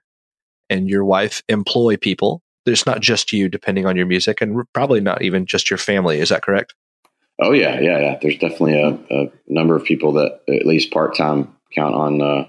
and 0.69 0.89
your 0.89 1.05
wife 1.05 1.43
employ 1.49 1.97
people. 1.97 2.43
There's 2.67 2.87
not 2.87 3.01
just 3.01 3.33
you 3.33 3.49
depending 3.49 3.87
on 3.87 3.97
your 3.97 4.07
music 4.07 4.41
and 4.41 4.65
probably 4.73 5.01
not 5.01 5.23
even 5.23 5.47
just 5.47 5.71
your 5.71 5.79
family. 5.79 6.19
Is 6.19 6.31
that 6.31 6.43
correct? 6.43 6.75
Oh 7.41 7.53
yeah, 7.53 7.81
yeah, 7.81 7.99
yeah. 8.01 8.19
There's 8.21 8.39
definitely 8.39 8.81
a, 8.81 8.99
a 9.11 9.33
number 9.49 9.77
of 9.77 9.85
people 9.85 10.13
that 10.13 10.41
at 10.49 10.67
least 10.67 10.93
part 10.93 11.17
time 11.17 11.55
count 11.75 11.95
on 11.95 12.23
uh, 12.23 12.47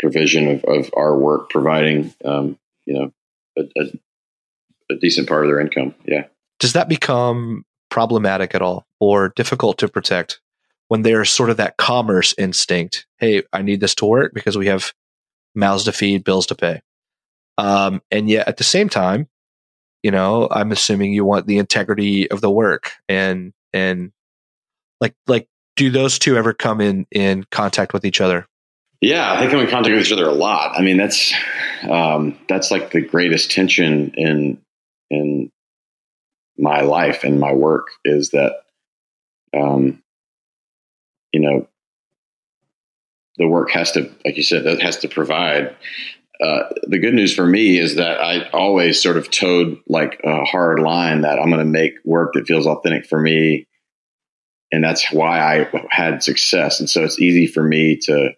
provision 0.00 0.48
of, 0.48 0.64
of, 0.64 0.90
our 0.96 1.16
work 1.16 1.50
providing, 1.50 2.14
um, 2.24 2.58
you 2.86 2.94
know, 2.94 3.12
a, 3.56 3.62
a, 3.80 4.94
a 4.94 4.96
decent 4.96 5.28
part 5.28 5.44
of 5.44 5.48
their 5.48 5.60
income. 5.60 5.94
Yeah. 6.04 6.24
Does 6.60 6.74
that 6.74 6.88
become 6.88 7.64
problematic 7.94 8.56
at 8.56 8.62
all 8.62 8.84
or 8.98 9.28
difficult 9.36 9.78
to 9.78 9.88
protect 9.88 10.40
when 10.88 11.02
there's 11.02 11.30
sort 11.30 11.50
of 11.50 11.58
that 11.58 11.76
commerce 11.76 12.34
instinct. 12.36 13.06
Hey, 13.18 13.42
I 13.52 13.62
need 13.62 13.80
this 13.80 13.94
to 13.96 14.04
work 14.04 14.32
because 14.34 14.58
we 14.58 14.66
have 14.66 14.92
mouths 15.54 15.84
to 15.84 15.92
feed, 15.92 16.24
bills 16.24 16.46
to 16.46 16.54
pay. 16.54 16.80
Um, 17.56 18.02
and 18.10 18.28
yet 18.28 18.48
at 18.48 18.56
the 18.56 18.64
same 18.64 18.88
time, 18.88 19.28
you 20.02 20.10
know, 20.10 20.48
I'm 20.50 20.72
assuming 20.72 21.12
you 21.12 21.24
want 21.24 21.46
the 21.46 21.58
integrity 21.58 22.30
of 22.30 22.40
the 22.40 22.50
work 22.50 22.90
and, 23.08 23.52
and 23.72 24.12
like, 25.00 25.14
like, 25.26 25.48
do 25.76 25.90
those 25.90 26.18
two 26.18 26.36
ever 26.36 26.52
come 26.52 26.80
in, 26.80 27.06
in 27.10 27.44
contact 27.50 27.92
with 27.92 28.04
each 28.04 28.20
other? 28.20 28.46
Yeah, 29.04 29.38
they 29.38 29.50
come 29.50 29.60
in 29.60 29.68
contact 29.68 29.94
with 29.94 30.06
each 30.06 30.12
other 30.12 30.26
a 30.26 30.32
lot. 30.32 30.78
I 30.78 30.80
mean, 30.80 30.96
that's, 30.96 31.34
um, 31.90 32.38
that's 32.48 32.70
like 32.70 32.90
the 32.90 33.02
greatest 33.02 33.50
tension 33.50 34.14
in, 34.16 34.62
in 35.10 35.52
my 36.56 36.80
life 36.80 37.22
and 37.22 37.38
my 37.38 37.52
work 37.52 37.88
is 38.06 38.30
that, 38.30 38.54
um, 39.54 40.02
you 41.34 41.40
know, 41.40 41.68
the 43.36 43.46
work 43.46 43.72
has 43.72 43.92
to, 43.92 44.10
like 44.24 44.38
you 44.38 44.42
said, 44.42 44.64
that 44.64 44.80
has 44.80 44.96
to 45.00 45.08
provide. 45.08 45.76
Uh, 46.42 46.62
the 46.84 46.98
good 46.98 47.12
news 47.12 47.34
for 47.34 47.46
me 47.46 47.78
is 47.78 47.96
that 47.96 48.22
I 48.22 48.48
always 48.54 49.02
sort 49.02 49.18
of 49.18 49.30
towed 49.30 49.76
like 49.86 50.18
a 50.24 50.46
hard 50.46 50.80
line 50.80 51.20
that 51.20 51.38
I'm 51.38 51.50
going 51.50 51.58
to 51.58 51.66
make 51.66 51.92
work 52.06 52.32
that 52.32 52.46
feels 52.46 52.66
authentic 52.66 53.04
for 53.04 53.20
me. 53.20 53.66
And 54.72 54.82
that's 54.82 55.12
why 55.12 55.40
I 55.40 55.86
had 55.90 56.22
success. 56.22 56.80
And 56.80 56.88
so 56.88 57.04
it's 57.04 57.20
easy 57.20 57.46
for 57.46 57.62
me 57.62 57.96
to, 58.04 58.30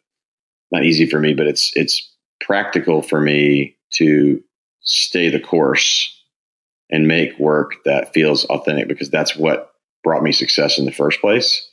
not 0.73 0.85
easy 0.85 1.07
for 1.07 1.19
me, 1.19 1.35
but 1.35 1.47
it's, 1.47 1.73
it's 1.75 2.13
practical 2.41 3.03
for 3.03 3.21
me 3.21 3.77
to 3.95 4.43
stay 4.81 5.31
the 5.31 5.41
course 5.41 6.13
and 6.91 7.09
make 7.09 7.39
work 7.39 7.77
that 7.85 8.13
feels 8.13 8.45
authentic 8.47 8.89
because 8.89 9.11
that's 9.11 9.37
what 9.37 9.73
brought 10.05 10.23
me 10.23 10.33
success 10.33 10.79
in 10.79 10.85
the 10.85 10.93
first 10.93 11.21
place 11.21 11.69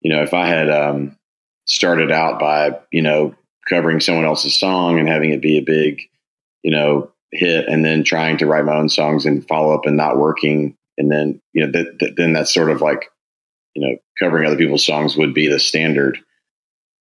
you 0.00 0.14
know, 0.14 0.22
if 0.22 0.34
I 0.34 0.46
had 0.46 0.70
um, 0.70 1.16
started 1.64 2.12
out 2.12 2.38
by, 2.38 2.78
you 2.92 3.02
know, 3.02 3.34
covering 3.68 4.00
someone 4.00 4.24
else's 4.24 4.58
song 4.58 4.98
and 4.98 5.08
having 5.08 5.30
it 5.30 5.42
be 5.42 5.58
a 5.58 5.62
big, 5.62 6.02
you 6.62 6.70
know, 6.70 7.10
hit 7.32 7.68
and 7.68 7.84
then 7.84 8.04
trying 8.04 8.38
to 8.38 8.46
write 8.46 8.64
my 8.64 8.76
own 8.76 8.88
songs 8.88 9.26
and 9.26 9.46
follow 9.46 9.74
up 9.74 9.86
and 9.86 9.96
not 9.96 10.18
working. 10.18 10.76
And 10.96 11.10
then, 11.10 11.40
you 11.52 11.66
know, 11.66 11.72
that, 11.72 11.98
that, 12.00 12.16
then 12.16 12.32
that's 12.32 12.54
sort 12.54 12.70
of 12.70 12.80
like, 12.80 13.10
you 13.74 13.86
know, 13.86 13.96
covering 14.18 14.46
other 14.46 14.56
people's 14.56 14.86
songs 14.86 15.16
would 15.16 15.34
be 15.34 15.48
the 15.48 15.58
standard 15.58 16.18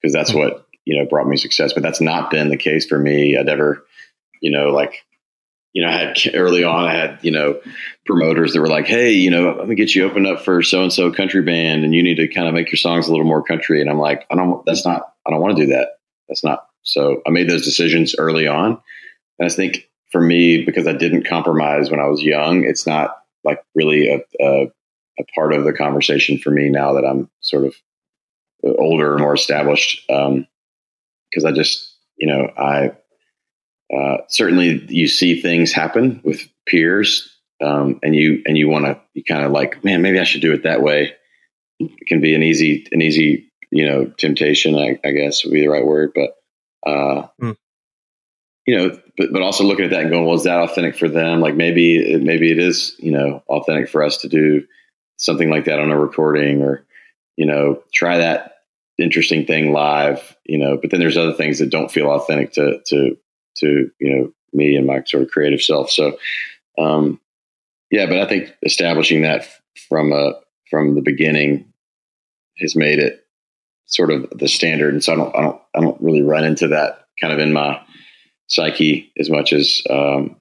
because 0.01 0.13
that's 0.13 0.31
mm-hmm. 0.31 0.39
what, 0.39 0.66
you 0.87 0.97
know, 0.97 1.05
brought 1.05 1.27
me 1.27 1.35
success. 1.35 1.73
But 1.73 1.83
that's 1.83 2.01
not 2.01 2.31
been 2.31 2.49
the 2.49 2.57
case 2.57 2.85
for 2.85 2.97
me. 2.97 3.37
I'd 3.37 3.45
never, 3.45 3.85
you 4.41 4.51
know, 4.51 4.69
like 4.69 5.03
you 5.73 5.83
know, 5.83 5.89
I 5.89 5.91
had 5.91 6.17
early 6.33 6.63
on, 6.63 6.85
I 6.85 6.93
had, 6.95 7.19
you 7.21 7.29
know, 7.29 7.61
promoters 8.05 8.53
that 8.53 8.61
were 8.61 8.67
like, 8.67 8.87
Hey, 8.87 9.11
you 9.11 9.29
know, 9.29 9.55
let 9.59 9.67
me 9.67 9.75
get 9.75 9.93
you 9.93 10.05
opened 10.05 10.25
up 10.25 10.41
for 10.41 10.63
so 10.63 10.81
and 10.81 10.91
so 10.91 11.11
country 11.11 11.43
band 11.43 11.83
and 11.83 11.93
you 11.93 12.01
need 12.01 12.15
to 12.15 12.27
kind 12.27 12.47
of 12.47 12.55
make 12.55 12.71
your 12.71 12.77
songs 12.77 13.07
a 13.07 13.11
little 13.11 13.27
more 13.27 13.43
country. 13.43 13.79
And 13.79 13.87
I'm 13.87 13.99
like, 13.99 14.25
I 14.31 14.35
don't, 14.35 14.65
that's 14.65 14.85
not, 14.85 15.13
I 15.25 15.29
don't 15.29 15.39
want 15.39 15.55
to 15.55 15.65
do 15.65 15.73
that. 15.73 15.99
That's 16.27 16.43
not. 16.43 16.65
So 16.81 17.21
I 17.27 17.29
made 17.29 17.47
those 17.47 17.63
decisions 17.63 18.15
early 18.17 18.47
on. 18.47 18.81
And 19.37 19.51
I 19.51 19.53
think 19.53 19.87
for 20.11 20.19
me, 20.19 20.63
because 20.65 20.87
I 20.87 20.93
didn't 20.93 21.27
compromise 21.27 21.91
when 21.91 21.99
I 21.99 22.07
was 22.07 22.23
young, 22.23 22.63
it's 22.63 22.87
not 22.87 23.11
like 23.43 23.63
really 23.75 24.07
a, 24.07 24.21
a, 24.43 24.71
a 25.19 25.23
part 25.35 25.53
of 25.53 25.63
the 25.63 25.73
conversation 25.73 26.39
for 26.39 26.49
me 26.49 26.69
now 26.69 26.93
that 26.93 27.05
I'm 27.05 27.29
sort 27.41 27.65
of 27.65 27.75
older, 28.63 29.17
more 29.19 29.35
established. 29.35 30.09
Um, 30.09 30.47
cause 31.33 31.45
I 31.45 31.51
just, 31.51 31.93
you 32.17 32.27
know, 32.27 32.49
I, 32.57 32.91
uh, 33.95 34.17
certainly 34.27 34.85
you 34.89 35.07
see 35.07 35.41
things 35.41 35.71
happen 35.71 36.21
with 36.23 36.47
peers, 36.65 37.33
um, 37.63 37.99
and 38.03 38.15
you 38.15 38.43
and 38.45 38.57
you 38.57 38.67
want 38.67 38.85
to 38.85 38.99
you 39.13 39.23
kind 39.23 39.45
of 39.45 39.51
like, 39.51 39.83
man, 39.83 40.01
maybe 40.01 40.19
I 40.19 40.25
should 40.25 40.41
do 40.41 40.53
it 40.53 40.63
that 40.63 40.81
way. 40.81 41.13
It 41.79 42.07
can 42.07 42.19
be 42.19 42.35
an 42.35 42.43
easy 42.43 42.87
an 42.91 43.01
easy 43.01 43.51
you 43.71 43.85
know 43.85 44.05
temptation, 44.05 44.75
I, 44.75 44.99
I 45.03 45.11
guess 45.11 45.43
would 45.43 45.53
be 45.53 45.61
the 45.61 45.69
right 45.69 45.85
word, 45.85 46.11
but 46.13 46.35
uh, 46.85 47.27
mm. 47.41 47.57
you 48.65 48.77
know, 48.77 48.99
but 49.17 49.31
but 49.31 49.41
also 49.41 49.63
looking 49.63 49.85
at 49.85 49.91
that 49.91 50.01
and 50.01 50.11
going, 50.11 50.25
well, 50.25 50.35
is 50.35 50.43
that 50.43 50.59
authentic 50.59 50.97
for 50.97 51.07
them? 51.07 51.39
Like 51.39 51.55
maybe 51.55 52.17
maybe 52.17 52.51
it 52.51 52.59
is 52.59 52.95
you 52.99 53.11
know 53.11 53.43
authentic 53.47 53.89
for 53.89 54.03
us 54.03 54.17
to 54.17 54.29
do 54.29 54.65
something 55.17 55.49
like 55.49 55.65
that 55.65 55.79
on 55.79 55.91
a 55.91 55.99
recording 55.99 56.61
or 56.61 56.85
you 57.37 57.45
know 57.45 57.81
try 57.93 58.17
that 58.17 58.56
interesting 58.99 59.45
thing 59.45 59.71
live 59.71 60.35
you 60.45 60.57
know 60.57 60.77
but 60.77 60.89
then 60.89 60.99
there's 60.99 61.17
other 61.17 61.33
things 61.33 61.59
that 61.59 61.69
don't 61.69 61.91
feel 61.91 62.07
authentic 62.07 62.51
to 62.53 62.81
to 62.85 63.17
to 63.57 63.89
you 63.99 64.15
know 64.15 64.31
me 64.53 64.75
and 64.75 64.85
my 64.85 65.03
sort 65.05 65.23
of 65.23 65.29
creative 65.29 65.61
self. 65.61 65.91
So, 65.91 66.17
um, 66.77 67.19
yeah, 67.91 68.05
but 68.05 68.19
I 68.19 68.27
think 68.27 68.53
establishing 68.63 69.21
that 69.21 69.47
from 69.87 70.11
a 70.11 70.33
from 70.69 70.95
the 70.95 71.01
beginning 71.01 71.71
has 72.59 72.75
made 72.75 72.99
it 72.99 73.25
sort 73.85 74.11
of 74.11 74.29
the 74.31 74.47
standard, 74.47 74.93
and 74.93 75.03
so 75.03 75.13
I 75.13 75.15
don't 75.15 75.35
I 75.35 75.41
don't 75.41 75.61
I 75.75 75.79
don't 75.81 76.01
really 76.01 76.21
run 76.21 76.43
into 76.43 76.69
that 76.69 77.05
kind 77.21 77.33
of 77.33 77.39
in 77.39 77.53
my 77.53 77.81
psyche 78.47 79.11
as 79.17 79.29
much 79.29 79.53
as 79.53 79.81
um, 79.89 80.35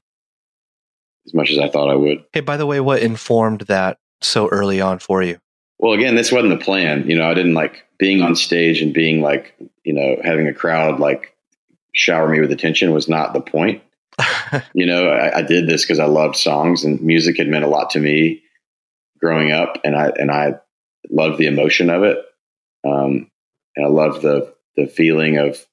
as 1.26 1.34
much 1.34 1.50
as 1.50 1.58
I 1.58 1.68
thought 1.68 1.90
I 1.90 1.96
would. 1.96 2.24
Hey, 2.32 2.40
by 2.40 2.56
the 2.56 2.66
way, 2.66 2.80
what 2.80 3.02
informed 3.02 3.62
that 3.62 3.98
so 4.22 4.48
early 4.48 4.80
on 4.80 4.98
for 4.98 5.22
you? 5.22 5.38
Well, 5.78 5.92
again, 5.92 6.14
this 6.14 6.32
wasn't 6.32 6.58
the 6.58 6.64
plan. 6.64 7.08
You 7.08 7.16
know, 7.16 7.28
I 7.28 7.34
didn't 7.34 7.54
like 7.54 7.84
being 7.98 8.22
on 8.22 8.36
stage 8.36 8.80
and 8.80 8.94
being 8.94 9.20
like, 9.20 9.54
you 9.84 9.92
know, 9.92 10.16
having 10.22 10.46
a 10.46 10.54
crowd 10.54 11.00
like 11.00 11.34
shower 11.94 12.28
me 12.28 12.40
with 12.40 12.52
attention 12.52 12.92
was 12.92 13.08
not 13.08 13.32
the 13.32 13.40
point. 13.40 13.82
you 14.72 14.86
know, 14.86 15.08
I, 15.08 15.38
I 15.38 15.42
did 15.42 15.66
this 15.66 15.84
because 15.84 15.98
I 15.98 16.06
loved 16.06 16.36
songs 16.36 16.84
and 16.84 17.00
music 17.02 17.36
had 17.36 17.48
meant 17.48 17.64
a 17.64 17.68
lot 17.68 17.90
to 17.90 18.00
me 18.00 18.42
growing 19.20 19.52
up, 19.52 19.78
and 19.84 19.96
I 19.96 20.08
and 20.16 20.30
I 20.30 20.54
loved 21.10 21.38
the 21.38 21.46
emotion 21.46 21.90
of 21.90 22.02
it. 22.02 22.18
Um, 22.86 23.30
and 23.74 23.86
I 23.86 23.88
loved 23.88 24.22
the 24.22 24.54
the 24.76 24.86
feeling 24.86 25.38
of 25.38 25.64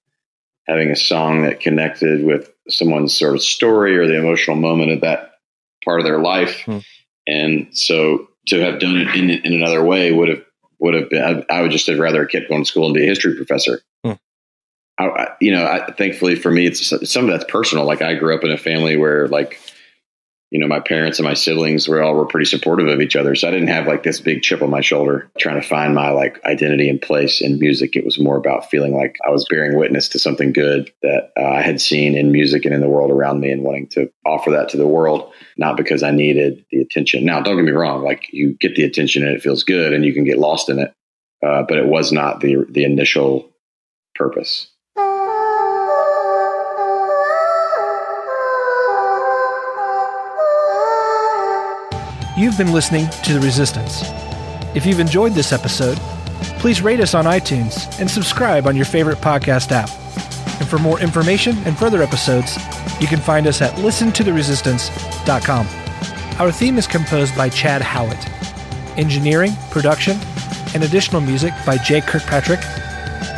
having 0.68 0.90
a 0.90 0.96
song 0.96 1.44
that 1.44 1.60
connected 1.60 2.26
with 2.26 2.52
someone's 2.70 3.18
sort 3.18 3.36
of 3.36 3.44
story 3.44 3.98
or 3.98 4.08
the 4.08 4.18
emotional 4.18 4.56
moment 4.56 4.92
of 4.92 5.02
that 5.02 5.34
part 5.84 6.00
of 6.00 6.06
their 6.06 6.20
life. 6.20 6.62
Hmm. 6.66 6.80
And 7.28 7.78
so 7.78 8.30
to 8.48 8.60
have 8.60 8.80
done 8.80 8.98
it 8.98 9.16
in, 9.16 9.30
in 9.30 9.54
another 9.54 9.84
way 9.84 10.12
would 10.12 10.30
have 10.30 10.44
would 10.80 10.94
have 10.94 11.10
been. 11.10 11.46
I, 11.50 11.58
I 11.58 11.62
would 11.62 11.72
just 11.72 11.88
have 11.88 12.00
rather 12.00 12.26
kept 12.26 12.50
going 12.50 12.64
to 12.64 12.68
school 12.68 12.86
and 12.86 12.94
be 12.94 13.04
a 13.04 13.08
history 13.08 13.36
professor. 13.36 13.82
Hmm. 14.04 14.14
I, 15.00 15.30
you 15.42 15.52
know, 15.52 15.66
I, 15.66 15.92
thankfully 15.92 16.36
for 16.36 16.52
me, 16.52 16.68
it's 16.68 16.88
some 17.10 17.26
of 17.26 17.32
that's 17.32 17.50
personal. 17.50 17.86
Like 17.86 18.02
I 18.02 18.16
grew 18.16 18.36
up 18.36 18.44
in 18.44 18.52
a 18.52 18.58
family 18.58 18.98
where 18.98 19.28
like 19.28 19.60
you 20.54 20.60
know, 20.60 20.68
my 20.68 20.80
parents 20.80 21.18
and 21.18 21.28
my 21.28 21.34
siblings 21.34 21.88
were 21.88 22.04
all 22.04 22.14
were 22.14 22.28
pretty 22.28 22.46
supportive 22.46 22.88
of 22.88 23.02
each 23.02 23.16
other. 23.16 23.34
So 23.34 23.48
I 23.48 23.52
didn't 23.52 23.70
have 23.70 23.88
like 23.88 24.04
this 24.04 24.22
big 24.22 24.44
chip 24.44 24.62
on 24.62 24.70
my 24.70 24.82
shoulder 24.82 25.28
trying 25.40 25.60
to 25.60 25.68
find 25.68 25.96
my 25.96 26.12
like 26.12 26.40
identity 26.46 26.88
and 26.88 27.02
place 27.02 27.42
in 27.42 27.58
music. 27.58 27.96
It 27.96 28.06
was 28.06 28.20
more 28.20 28.38
about 28.38 28.70
feeling 28.70 28.96
like 28.96 29.18
I 29.26 29.32
was 29.32 29.48
bearing 29.50 29.80
witness 29.80 30.08
to 30.10 30.20
something 30.20 30.54
good 30.54 30.94
that 31.02 31.32
uh, 31.36 31.44
I 31.44 31.64
had 31.64 31.82
seen 31.82 32.16
in 32.16 32.32
music 32.32 32.66
and 32.66 32.74
in 32.74 32.82
the 32.82 32.88
world 32.88 33.10
around 33.10 33.40
me 33.40 33.50
and 33.50 33.64
wanting 33.64 33.88
to 33.94 34.12
offer 34.28 34.52
that 34.52 34.70
to 34.70 34.78
the 34.78 34.86
world, 34.86 35.34
not 35.58 35.76
because 35.76 36.04
I 36.04 36.12
needed 36.12 36.64
the 36.70 36.82
attention. 36.82 37.26
Now, 37.26 37.42
don't 37.42 37.56
get 37.56 37.66
me 37.66 37.72
wrong. 37.72 38.04
Like 38.04 38.28
you 38.32 38.54
get 38.54 38.76
the 38.76 38.84
attention 38.84 39.26
and 39.26 39.36
it 39.36 39.42
feels 39.42 39.64
good 39.64 39.92
and 39.92 40.06
you 40.06 40.14
can 40.14 40.24
get 40.24 40.38
lost 40.38 40.70
in 40.70 40.78
it. 40.78 40.94
Uh, 41.44 41.64
but 41.68 41.80
it 41.80 41.88
was 41.88 42.12
not 42.12 42.42
the, 42.42 42.58
the 42.70 42.84
initial 42.84 43.50
purpose. 44.14 44.70
You've 52.36 52.58
been 52.58 52.74
listening 52.74 53.08
to 53.26 53.34
The 53.34 53.40
Resistance. 53.40 54.02
If 54.76 54.88
you've 54.88 55.00
enjoyed 55.00 55.34
this 55.34 55.54
episode, 55.54 56.00
please 56.58 56.82
rate 56.82 57.00
us 57.00 57.14
on 57.14 57.26
iTunes 57.26 58.00
and 58.00 58.10
subscribe 58.10 58.66
on 58.66 58.76
your 58.76 58.86
favorite 58.86 59.20
podcast 59.20 59.72
app. 59.72 59.90
And 60.60 60.68
for 60.68 60.80
more 60.80 61.00
information 61.00 61.56
and 61.66 61.78
further 61.78 62.02
episodes, 62.02 62.58
you 63.00 63.06
can 63.06 63.20
find 63.20 63.46
us 63.46 63.62
at 63.62 63.76
listentotheresistance.com. 63.76 65.68
Our 66.40 66.52
theme 66.52 66.80
is 66.80 66.88
composed 66.88 67.38
by 67.38 67.50
Chad 67.50 67.84
Howitt. 67.84 68.28
Engineering, 68.98 69.52
production, 69.70 70.18
and 70.74 70.84
additional 70.84 71.22
music 71.22 71.54
by 71.68 71.78
Jay 71.78 72.02
Kirkpatrick. 72.02 72.62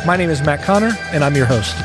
My 0.06 0.16
name 0.16 0.30
is 0.30 0.40
Matt 0.40 0.62
Connor, 0.62 0.96
and 1.12 1.22
I'm 1.22 1.36
your 1.36 1.44
host. 1.46 1.76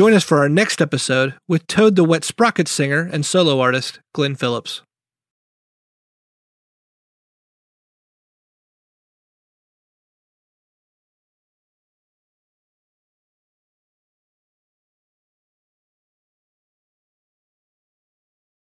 Join 0.00 0.14
us 0.14 0.24
for 0.24 0.38
our 0.38 0.48
next 0.48 0.80
episode 0.80 1.34
with 1.46 1.66
Toad 1.66 1.94
the 1.94 2.04
Wet 2.04 2.24
Sprocket 2.24 2.68
singer 2.68 3.10
and 3.12 3.26
solo 3.26 3.60
artist 3.60 4.00
Glen 4.14 4.34
Phillips. 4.34 4.80